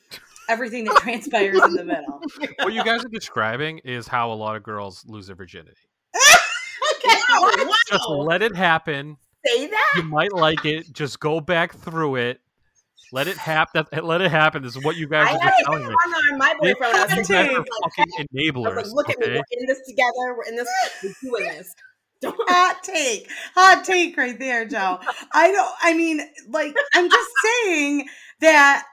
[0.48, 2.22] everything that transpires in the middle.
[2.62, 5.76] what you guys are describing is how a lot of girls lose their virginity.
[6.96, 7.16] okay.
[7.28, 7.50] Wow,
[7.90, 9.18] Just let it happen.
[9.46, 9.92] Say that.
[9.96, 10.92] You might like it.
[10.92, 12.40] Just go back through it.
[13.12, 13.84] Let it happen.
[13.92, 14.62] Eh, let it happen.
[14.62, 15.94] This is what you guys I are just telling me.
[16.32, 16.76] on my boyfriend.
[16.80, 17.56] when I was hot You thinking, guys take.
[17.56, 18.76] are like, fucking was enablers.
[18.76, 20.36] like, look at me, we're in this together.
[20.36, 20.68] We're in this.
[21.02, 21.74] We're doing this.
[22.24, 23.28] Hot take.
[23.54, 24.98] Hot take right there, Joe.
[25.32, 27.30] I don't, I mean, like, I'm just
[27.64, 28.08] saying
[28.40, 28.84] that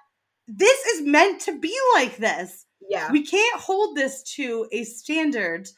[0.48, 2.66] this is meant to be like this.
[2.90, 3.10] Yeah.
[3.12, 5.70] We can't hold this to a standard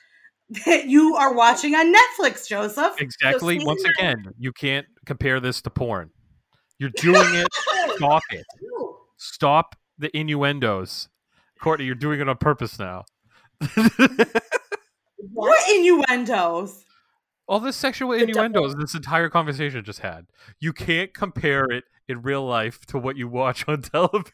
[0.65, 2.95] that you are watching on Netflix, Joseph.
[2.99, 3.55] Exactly.
[3.55, 6.09] season Once nine- again, you can't compare this to porn.
[6.79, 7.47] You're doing it.
[7.95, 8.45] Stop it.
[9.17, 11.07] Stop the innuendos.
[11.61, 13.05] Courtney, you're doing it on purpose now.
[15.33, 16.83] What innuendos?
[17.47, 20.27] All the sexual The double- innuendos this entire conversation just had.
[20.59, 24.31] You can't compare it in real life to what you watch on television.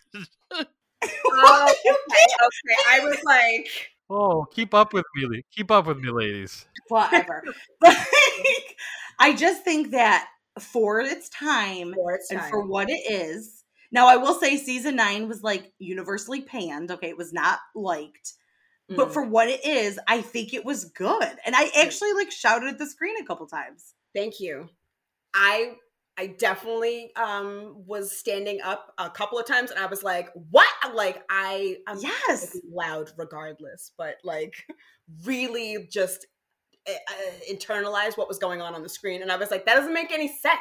[0.53, 0.64] Oh,
[1.03, 2.78] okay, okay.
[2.89, 3.68] I was like,
[4.14, 5.43] Oh, keep up with me.
[5.51, 6.68] Keep up with me, ladies.
[6.89, 7.43] Whatever.
[7.80, 8.78] but like,
[9.20, 10.28] I just think that
[10.59, 12.49] for its time for its and time.
[12.49, 13.64] for what it is.
[13.93, 16.91] Now, I will say season nine was like universally panned.
[16.91, 18.34] Okay, it was not liked.
[18.89, 19.14] But Mm.
[19.14, 21.38] for what it is, I think it was good.
[21.45, 23.93] And I actually like shouted at the screen a couple times.
[24.14, 24.68] Thank you.
[25.34, 25.76] I
[26.18, 30.68] I definitely um was standing up a couple of times and I was like, "What?"
[30.93, 32.57] Like I I'm Yes.
[32.70, 34.53] loud regardless, but like
[35.26, 36.28] really just
[36.88, 39.76] uh, uh, internalized what was going on on the screen and I was like, "That
[39.76, 40.59] doesn't make any sense."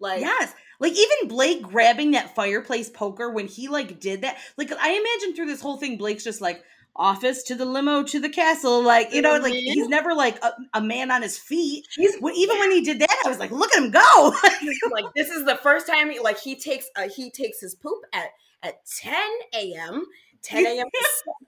[0.00, 0.54] Like Yes.
[0.80, 4.38] Like even Blake grabbing that fireplace poker when he like did that.
[4.56, 6.62] Like I imagine through this whole thing, Blake's just like
[6.98, 8.82] office to the limo to the castle.
[8.82, 11.86] Like, you know, like he's never like a, a man on his feet.
[11.94, 14.34] he's even when he did that, I was like, look at him go.
[14.92, 18.02] like this is the first time he like he takes uh, he takes his poop
[18.12, 18.30] at
[18.62, 19.14] at 10
[19.54, 20.04] a.m
[20.42, 20.86] 10 a.m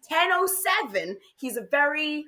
[0.08, 2.24] 1007 he's a very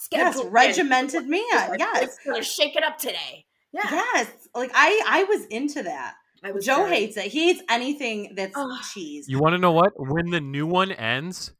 [0.00, 0.52] scheduled man.
[0.52, 1.40] regimented man.
[1.50, 2.00] He's like, Yes.
[2.00, 4.30] "Let's gonna shake it up today yeah Yes.
[4.54, 6.14] Like I I was into that.
[6.42, 7.24] I was Joe very- hates it.
[7.26, 8.80] He hates anything that's Ugh.
[8.94, 9.28] cheese.
[9.28, 9.92] You want to know what?
[9.96, 11.52] When the new one ends,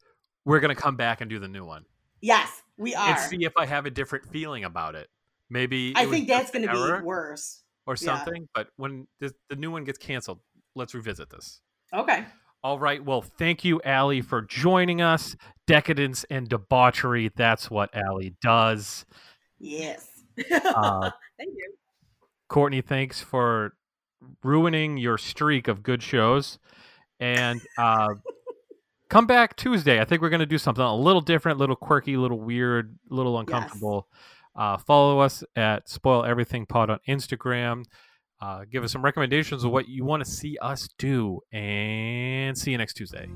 [0.49, 1.85] we're gonna come back and do the new one
[2.21, 3.11] yes, we are.
[3.11, 5.09] and see if I have a different feeling about it.
[5.51, 7.63] Maybe I think that's going to be worse.
[7.87, 7.97] or yeah.
[7.97, 8.49] something.
[8.55, 10.41] But when the, the new one gets canceled,
[10.75, 11.61] let's revisit this.
[11.95, 12.25] Okay.
[12.63, 13.03] All right.
[13.03, 15.37] Well, thank you, Allie, for joining us.
[15.67, 17.31] Decadence and debauchery.
[17.35, 19.07] That's what Allie does.
[19.59, 20.07] Yes.
[20.51, 21.73] Uh, thank you
[22.49, 23.75] Courtney, thanks for
[24.43, 26.59] ruining your streak of good shows.
[27.21, 28.15] And uh,
[29.09, 30.01] come back Tuesday.
[30.01, 32.41] I think we're going to do something a little different, a little quirky, a little
[32.41, 34.09] weird, a little uncomfortable.
[34.55, 37.85] Uh, follow us at Spoil Everything Pod on Instagram.
[38.41, 41.41] Uh, give us some recommendations of what you want to see us do.
[41.53, 43.29] And see you next Tuesday.